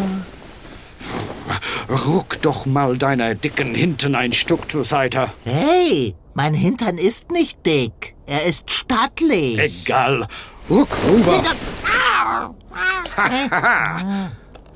Ruck 2.06 2.40
doch 2.44 2.68
mal 2.68 3.00
deiner 3.00 3.34
dicken 3.34 3.74
Hinten 3.74 4.14
ein 4.14 4.32
Stück 4.32 4.70
zur 4.70 4.84
Seite. 4.84 5.32
Hey, 5.44 6.14
mein 6.36 6.54
Hintern 6.54 7.00
ist 7.00 7.32
nicht 7.32 7.66
dick. 7.66 8.14
Er 8.28 8.46
ist 8.46 8.70
stattlich. 8.70 9.58
Egal. 9.58 10.28
Ruck 10.70 10.90
rüber. 11.08 11.42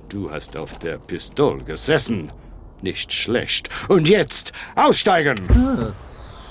Du 0.10 0.30
hast 0.30 0.58
auf 0.58 0.78
der 0.80 0.98
Pistole 0.98 1.64
gesessen. 1.64 2.34
Nicht 2.82 3.14
schlecht. 3.14 3.70
Und 3.88 4.10
jetzt 4.10 4.52
aussteigen. 4.76 5.38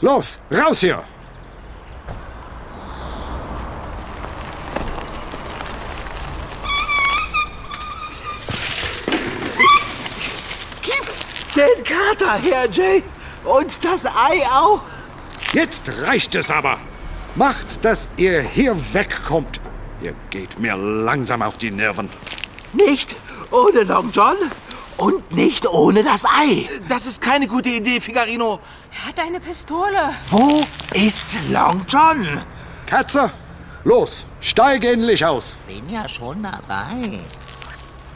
Los, 0.01 0.41
raus 0.51 0.81
hier. 0.81 1.05
Den 11.55 11.85
Kater 11.85 12.39
her, 12.41 12.67
Jay! 12.73 13.03
Und 13.45 13.85
das 13.85 14.07
Ei 14.07 14.43
auch! 14.51 14.81
Jetzt 15.53 16.01
reicht 16.01 16.35
es 16.35 16.51
aber. 16.51 16.79
Macht, 17.35 17.85
dass 17.85 18.09
ihr 18.17 18.41
hier 18.41 18.75
wegkommt. 18.95 19.61
Ihr 20.03 20.15
geht 20.31 20.59
mir 20.59 20.77
langsam 20.77 21.43
auf 21.43 21.59
die 21.59 21.71
Nerven. 21.71 22.09
Nicht 22.73 23.15
ohne 23.51 23.83
Long 23.83 24.11
John 24.13 24.37
und 24.97 25.33
nicht 25.33 25.67
ohne 25.69 26.03
das 26.03 26.25
Ei. 26.25 26.69
Das 26.89 27.07
ist 27.07 27.21
keine 27.21 27.47
gute 27.47 27.69
Idee, 27.69 28.01
Figarino. 28.01 28.61
Er 28.93 29.09
hat 29.09 29.21
eine 29.21 29.41
Pistole. 29.41 30.15
Wo 30.31 30.65
ist 30.95 31.39
Long 31.51 31.85
John? 31.89 32.43
Katze, 32.87 33.31
los, 33.85 34.25
steig 34.41 34.85
endlich 34.85 35.25
aus. 35.25 35.59
Bin 35.67 35.89
ja 35.91 36.09
schon 36.09 36.43
dabei. 36.43 37.21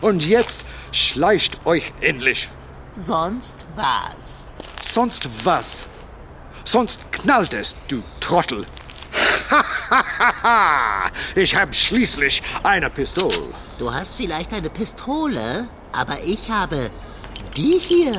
Und 0.01 0.27
jetzt 0.27 0.65
schleicht 0.93 1.67
euch 1.67 1.93
endlich. 2.01 2.49
Sonst 2.93 3.67
was? 3.75 4.51
Sonst 4.81 5.29
was? 5.45 5.87
Sonst 6.65 7.13
knallt 7.13 7.53
es, 7.53 7.77
du 7.89 8.03
Trottel. 8.21 8.65
ich 11.35 11.57
hab 11.57 11.75
schließlich 11.75 12.43
eine 12.63 12.91
Pistole. 12.91 13.35
Du 13.79 13.93
hast 13.93 14.15
vielleicht 14.15 14.53
eine 14.53 14.71
Pistole, 14.71 15.67
aber 15.93 16.19
ich 16.25 16.51
habe 16.51 16.91
die 17.57 17.79
hier. 17.79 18.19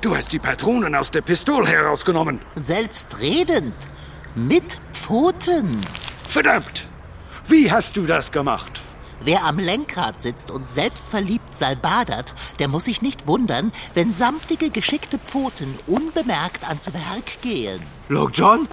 Du 0.00 0.16
hast 0.16 0.32
die 0.32 0.38
Patronen 0.38 0.94
aus 0.94 1.10
der 1.10 1.22
Pistole 1.22 1.66
herausgenommen. 1.66 2.40
Selbstredend. 2.54 3.74
Mit 4.34 4.78
Pfoten. 4.92 5.80
Verdammt! 6.28 6.86
Wie 7.48 7.72
hast 7.72 7.96
du 7.96 8.06
das 8.06 8.30
gemacht? 8.30 8.80
Wer 9.20 9.44
am 9.44 9.58
Lenkrad 9.58 10.22
sitzt 10.22 10.50
und 10.50 10.70
selbstverliebt 10.70 11.56
salbadert, 11.56 12.34
der 12.60 12.68
muss 12.68 12.84
sich 12.84 13.02
nicht 13.02 13.26
wundern, 13.26 13.72
wenn 13.94 14.14
samtige, 14.14 14.70
geschickte 14.70 15.18
Pfoten 15.18 15.76
unbemerkt 15.86 16.68
ans 16.68 16.92
Werk 16.94 17.42
gehen. 17.42 17.80
Long 18.08 18.30
John, 18.32 18.68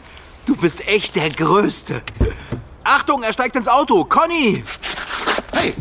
du 0.45 0.55
bist 0.55 0.87
echt 0.87 1.15
der 1.15 1.29
Größte. 1.29 2.01
Achtung, 2.83 3.23
er 3.23 3.33
steigt 3.33 3.55
ins 3.55 3.67
Auto. 3.67 4.05
Conny! 4.05 4.63
Hey, 5.53 5.73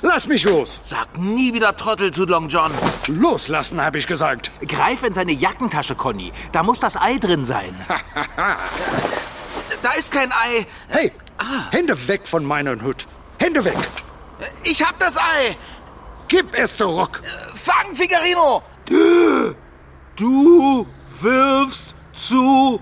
lass 0.00 0.26
mich 0.26 0.44
los. 0.44 0.80
Sag 0.82 1.18
nie 1.18 1.54
wieder 1.54 1.76
Trottel 1.76 2.12
zu 2.12 2.24
Long 2.24 2.48
John. 2.48 2.72
Loslassen, 3.06 3.80
habe 3.80 3.98
ich 3.98 4.06
gesagt. 4.06 4.50
Greif 4.66 5.02
in 5.04 5.14
seine 5.14 5.32
Jackentasche, 5.32 5.94
Conny. 5.94 6.32
Da 6.52 6.62
muss 6.62 6.80
das 6.80 6.96
Ei 6.96 7.18
drin 7.18 7.44
sein. 7.44 7.74
Da 9.82 9.92
ist 9.92 10.12
kein 10.12 10.30
Ei. 10.30 10.64
Hey, 10.88 11.10
Hände 11.70 12.06
weg 12.06 12.28
von 12.28 12.44
meinem 12.44 12.80
Hut. 12.82 13.06
Hände 13.40 13.64
weg. 13.64 13.76
Ich 14.62 14.84
hab 14.84 14.96
das 15.00 15.16
Ei. 15.16 15.56
Gib 16.28 16.54
es 16.54 16.76
zurück. 16.76 17.20
Fang, 17.54 17.94
Figarino. 17.94 18.62
Du 20.14 20.86
wirfst 21.20 21.96
zu 22.12 22.80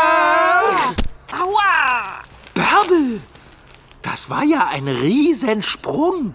weit. 0.00 0.96
Aua! 1.32 2.20
Bärbel, 2.54 3.20
das 4.02 4.30
war 4.30 4.44
ja 4.44 4.66
ein 4.68 4.88
Riesensprung. 4.88 6.34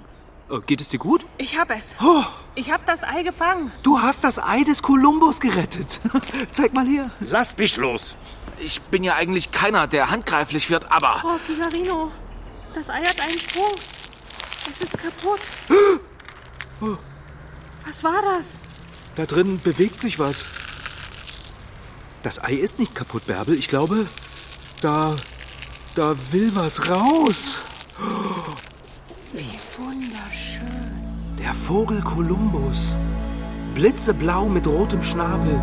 Äh, 0.49 0.59
Geht 0.65 0.81
es 0.81 0.89
dir 0.89 0.99
gut? 0.99 1.25
Ich 1.37 1.57
hab 1.57 1.69
es. 1.71 1.95
Oh, 2.03 2.23
Ich 2.55 2.71
hab 2.71 2.85
das 2.85 3.03
Ei 3.03 3.23
gefangen. 3.23 3.71
du 3.83 3.99
hast 4.01 4.23
das 4.23 4.39
Ei 4.43 4.63
des 4.63 4.81
Kolumbus 4.81 5.39
gerettet. 5.39 5.99
Zeig 6.51 6.73
mal 6.73 6.85
her. 6.87 7.09
Lass 7.19 7.57
mich 7.57 7.77
los. 7.77 8.15
Ich 8.59 8.81
bin 8.83 9.03
ja 9.03 9.15
eigentlich 9.15 9.51
keiner, 9.51 9.85
der 9.87 10.09
handgreiflich 10.11 10.69
wird, 10.69 10.89
aber 10.91 11.21
Oh, 11.25 11.37
Figarino. 11.37 12.11
Das 12.73 12.89
Ei 12.89 13.03
hat 13.03 13.19
einen 13.21 13.37
Sprung. 13.37 13.71
Es 14.71 14.81
ist 14.81 14.97
kaputt. 14.97 15.39
Was 17.85 18.03
war 18.03 18.21
das? 18.21 18.47
Da 19.15 19.25
drin 19.25 19.61
bewegt 19.63 20.01
sich 20.01 20.19
was. 20.19 20.45
Das 22.23 22.43
Ei 22.43 22.53
ist 22.53 22.79
nicht 22.79 22.95
kaputt, 22.95 23.25
Bärbel. 23.27 23.55
Ich 23.55 23.67
glaube, 23.67 24.05
da. 24.81 25.15
da 25.95 26.15
will 26.31 26.51
was 26.55 26.89
raus. 26.89 27.59
Wie 29.31 29.59
wunderschön. 29.77 30.65
Der 31.39 31.53
Vogel 31.53 32.01
Kolumbus. 32.01 32.87
Blitzeblau 33.73 34.49
mit 34.49 34.67
rotem 34.67 35.03
Schnabel. 35.03 35.59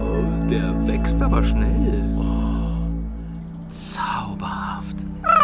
Oh, 0.00 0.48
der 0.48 0.86
wächst 0.86 1.20
aber 1.22 1.42
schnell. 1.42 1.98
zauberhaft. 3.68 4.96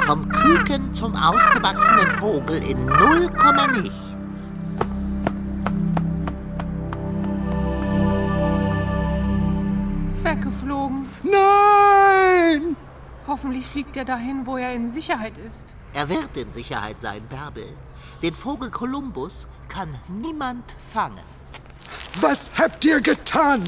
Vom 0.06 0.28
Küken 0.28 0.92
zum 0.92 1.14
ausgewachsenen 1.14 2.10
Vogel 2.12 2.62
in 2.62 2.84
null 2.84 3.30
Komma 3.36 3.66
nichts. 3.68 4.03
Weggeflogen. 10.54 11.08
Nein! 11.22 12.76
Hoffentlich 13.26 13.66
fliegt 13.66 13.96
er 13.96 14.04
dahin, 14.04 14.46
wo 14.46 14.56
er 14.56 14.74
in 14.74 14.88
Sicherheit 14.88 15.38
ist. 15.38 15.74
Er 15.94 16.08
wird 16.08 16.36
in 16.36 16.52
Sicherheit 16.52 17.00
sein, 17.00 17.22
Bärbel. 17.28 17.66
Den 18.22 18.34
Vogel 18.34 18.70
Kolumbus 18.70 19.48
kann 19.68 19.88
niemand 20.08 20.64
fangen. 20.78 21.24
Was 22.20 22.50
habt 22.56 22.84
ihr 22.84 23.00
getan? 23.00 23.64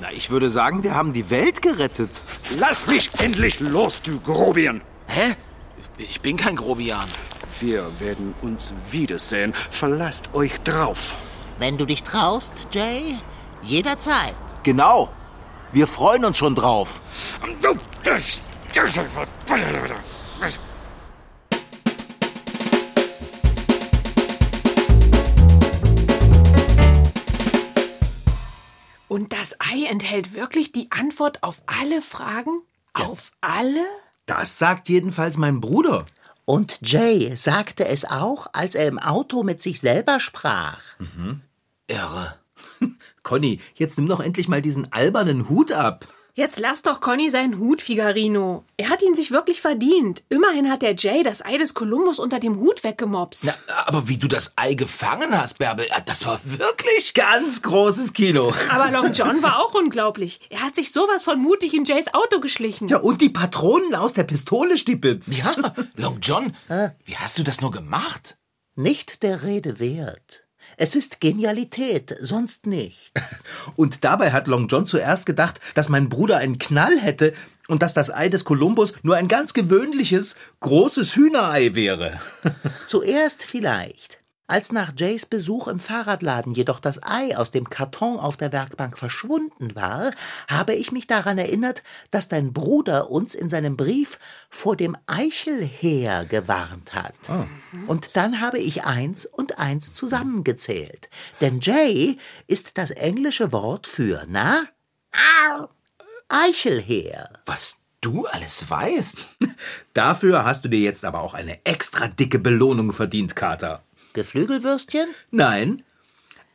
Na, 0.00 0.12
ich 0.12 0.30
würde 0.30 0.50
sagen, 0.50 0.82
wir 0.82 0.94
haben 0.94 1.12
die 1.12 1.30
Welt 1.30 1.62
gerettet. 1.62 2.22
Lass 2.56 2.86
mich 2.86 3.10
endlich 3.20 3.60
los, 3.60 4.00
du 4.02 4.20
Grobian. 4.20 4.82
Hä? 5.06 5.34
Ich 5.96 6.20
bin 6.20 6.36
kein 6.36 6.56
Grobian. 6.56 7.08
Wir 7.60 7.90
werden 7.98 8.34
uns 8.42 8.72
wiedersehen. 8.90 9.52
Verlasst 9.70 10.34
euch 10.34 10.60
drauf. 10.60 11.14
Wenn 11.58 11.76
du 11.76 11.86
dich 11.86 12.04
traust, 12.04 12.68
Jay, 12.72 13.16
jederzeit. 13.62 14.36
Genau. 14.62 15.10
Wir 15.72 15.86
freuen 15.86 16.24
uns 16.24 16.38
schon 16.38 16.54
drauf. 16.54 17.00
Und 29.08 29.32
das 29.32 29.54
Ei 29.58 29.84
enthält 29.88 30.34
wirklich 30.34 30.72
die 30.72 30.90
Antwort 30.90 31.42
auf 31.42 31.60
alle 31.66 32.00
Fragen? 32.00 32.62
Auf 32.94 33.32
alle? 33.40 33.86
Das 34.26 34.58
sagt 34.58 34.88
jedenfalls 34.88 35.36
mein 35.36 35.60
Bruder. 35.60 36.06
Und 36.46 36.78
Jay 36.82 37.36
sagte 37.36 37.86
es 37.86 38.06
auch, 38.06 38.46
als 38.54 38.74
er 38.74 38.86
im 38.86 38.98
Auto 38.98 39.42
mit 39.42 39.60
sich 39.60 39.80
selber 39.80 40.18
sprach. 40.18 40.80
Irre. 41.88 42.37
Conny, 43.22 43.60
jetzt 43.74 43.98
nimm 43.98 44.08
doch 44.08 44.20
endlich 44.20 44.48
mal 44.48 44.62
diesen 44.62 44.92
albernen 44.92 45.48
Hut 45.48 45.72
ab. 45.72 46.08
Jetzt 46.38 46.60
lass 46.60 46.82
doch 46.82 47.00
Conny 47.00 47.30
seinen 47.30 47.58
Hut, 47.58 47.82
Figarino. 47.82 48.62
Er 48.76 48.90
hat 48.90 49.02
ihn 49.02 49.16
sich 49.16 49.32
wirklich 49.32 49.60
verdient. 49.60 50.22
Immerhin 50.28 50.70
hat 50.70 50.82
der 50.82 50.94
Jay 50.94 51.24
das 51.24 51.44
Ei 51.44 51.56
des 51.56 51.74
Kolumbus 51.74 52.20
unter 52.20 52.38
dem 52.38 52.60
Hut 52.60 52.84
weggemopst. 52.84 53.42
Na, 53.42 53.52
aber 53.86 54.06
wie 54.06 54.18
du 54.18 54.28
das 54.28 54.52
Ei 54.54 54.74
gefangen 54.74 55.36
hast, 55.36 55.58
Bärbel, 55.58 55.86
äh, 55.86 56.00
das 56.06 56.26
war 56.26 56.38
wirklich... 56.44 57.12
Ganz 57.14 57.60
großes 57.62 58.12
Kino. 58.12 58.54
Aber 58.70 58.92
Long 58.92 59.12
John 59.14 59.42
war 59.42 59.58
auch 59.58 59.74
unglaublich. 59.74 60.40
Er 60.48 60.62
hat 60.62 60.76
sich 60.76 60.92
sowas 60.92 61.24
von 61.24 61.40
mutig 61.40 61.74
in 61.74 61.84
Jays 61.84 62.06
Auto 62.14 62.38
geschlichen. 62.38 62.86
Ja, 62.86 62.98
und 62.98 63.20
die 63.20 63.30
Patronen 63.30 63.96
aus 63.96 64.12
der 64.12 64.22
Pistole 64.22 64.78
stibitzt. 64.78 65.32
Ja, 65.36 65.56
Long 65.96 66.20
John, 66.22 66.54
wie 67.04 67.16
hast 67.16 67.36
du 67.40 67.42
das 67.42 67.60
nur 67.60 67.72
gemacht? 67.72 68.38
Nicht 68.76 69.24
der 69.24 69.42
Rede 69.42 69.80
wert. 69.80 70.47
Es 70.76 70.94
ist 70.94 71.20
Genialität, 71.20 72.16
sonst 72.20 72.66
nicht. 72.66 73.12
Und 73.76 74.04
dabei 74.04 74.32
hat 74.32 74.46
Long 74.46 74.68
John 74.68 74.86
zuerst 74.86 75.26
gedacht, 75.26 75.60
dass 75.74 75.88
mein 75.88 76.08
Bruder 76.08 76.38
einen 76.38 76.58
Knall 76.58 76.98
hätte 76.98 77.32
und 77.68 77.82
dass 77.82 77.94
das 77.94 78.10
Ei 78.10 78.28
des 78.30 78.44
Kolumbus 78.44 78.94
nur 79.02 79.16
ein 79.16 79.28
ganz 79.28 79.52
gewöhnliches, 79.52 80.36
großes 80.60 81.14
Hühnerei 81.16 81.74
wäre. 81.74 82.18
Zuerst 82.86 83.44
vielleicht. 83.44 84.17
Als 84.50 84.72
nach 84.72 84.92
Jays 84.96 85.26
Besuch 85.26 85.68
im 85.68 85.78
Fahrradladen 85.78 86.54
jedoch 86.54 86.80
das 86.80 87.02
Ei 87.02 87.36
aus 87.36 87.50
dem 87.50 87.68
Karton 87.68 88.18
auf 88.18 88.38
der 88.38 88.50
Werkbank 88.50 88.96
verschwunden 88.96 89.76
war, 89.76 90.10
habe 90.48 90.74
ich 90.74 90.90
mich 90.90 91.06
daran 91.06 91.36
erinnert, 91.36 91.82
dass 92.10 92.28
dein 92.28 92.54
Bruder 92.54 93.10
uns 93.10 93.34
in 93.34 93.50
seinem 93.50 93.76
Brief 93.76 94.18
vor 94.48 94.74
dem 94.74 94.96
Eichelheer 95.06 96.24
gewarnt 96.24 96.94
hat. 96.94 97.12
Und 97.86 98.16
dann 98.16 98.40
habe 98.40 98.58
ich 98.58 98.86
eins 98.86 99.26
und 99.26 99.58
eins 99.58 99.92
zusammengezählt. 99.92 101.10
Denn 101.42 101.60
Jay 101.60 102.16
ist 102.46 102.78
das 102.78 102.90
englische 102.90 103.52
Wort 103.52 103.86
für, 103.86 104.24
na? 104.28 104.62
Eichelheer. 106.28 107.28
Was 107.44 107.76
du 108.00 108.24
alles 108.24 108.70
weißt? 108.70 109.28
Dafür 109.92 110.46
hast 110.46 110.64
du 110.64 110.70
dir 110.70 110.80
jetzt 110.80 111.04
aber 111.04 111.20
auch 111.20 111.34
eine 111.34 111.66
extra 111.66 112.08
dicke 112.08 112.38
Belohnung 112.38 112.94
verdient, 112.94 113.36
Kater. 113.36 113.82
Geflügelwürstchen? 114.18 115.08
Nein, 115.30 115.84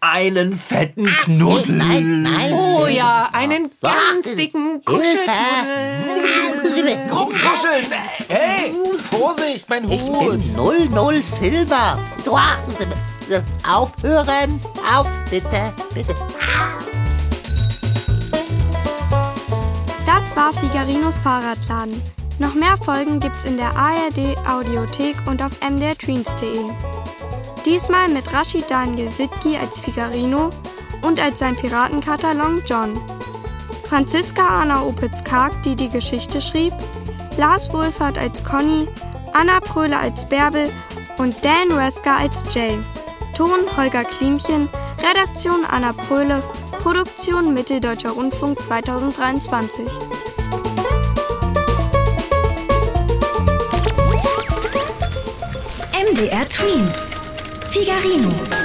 einen 0.02 0.52
fetten 0.52 1.06
Knuddel. 1.21 1.76
Nein, 1.78 2.21
nein. 2.23 2.52
Oh 2.52 2.88
ja, 2.88 3.30
einen 3.32 3.71
ganz 3.82 4.36
dicken 4.36 4.82
Hilfe. 4.86 5.32
Kuschelknuddel. 6.62 7.10
Rumkuscheln! 7.10 7.86
Hey, 8.28 8.73
Vorsicht, 9.10 9.69
mein 9.69 9.89
Ich 9.89 10.02
Hut! 10.02 10.41
bin 10.41 10.56
00 10.91 11.23
Silber. 11.23 11.97
Aufhören. 13.65 14.60
Auf, 14.93 15.10
bitte, 15.30 15.73
bitte. 15.93 16.13
Das 20.06 20.36
war 20.36 20.52
Figarinos 20.54 21.17
Fahrradladen. 21.19 22.02
Noch 22.39 22.56
mehr 22.56 22.76
Folgen 22.76 23.21
gibt's 23.21 23.45
in 23.45 23.56
der 23.56 23.73
ARD 23.78 24.36
Audiothek 24.45 25.15
und 25.28 25.41
auf 25.41 25.52
mdrtweens.de. 25.62 26.92
Diesmal 27.65 28.10
mit 28.10 28.34
Rashid 28.34 28.69
Daniel 28.69 29.10
Sitki 29.10 29.56
als 29.56 29.80
Figarino 29.80 30.49
und 31.02 31.23
als 31.23 31.39
sein 31.39 31.56
Piratenkater 31.56 32.34
Long 32.34 32.62
John. 32.65 32.99
Franziska 33.88 34.62
Anna 34.62 34.82
Opitz-Karg, 34.84 35.63
die 35.63 35.76
die 35.76 35.89
Geschichte 35.89 36.41
schrieb, 36.41 36.73
Lars 37.38 37.71
Wohlfahrt 37.71 38.17
als 38.17 38.43
Conny, 38.43 38.88
Anna 39.34 39.60
Pröhle 39.62 39.97
als 39.97 40.28
Bärbel 40.28 40.69
und 41.17 41.36
Dan 41.43 41.71
Resker 41.71 42.17
als 42.17 42.43
Jay. 42.54 42.78
Ton 43.36 43.62
Holger 43.78 44.04
Klimchen, 44.04 44.67
Redaktion 45.02 45.65
Anna 45.65 45.93
Pröhle, 45.93 46.43
Produktion 46.82 47.54
Mitteldeutscher 47.54 48.12
Rundfunk 48.12 48.62
2023. 48.62 49.86
MDR 56.12 56.49
Twins. 56.49 57.03
Figarino. 57.74 58.62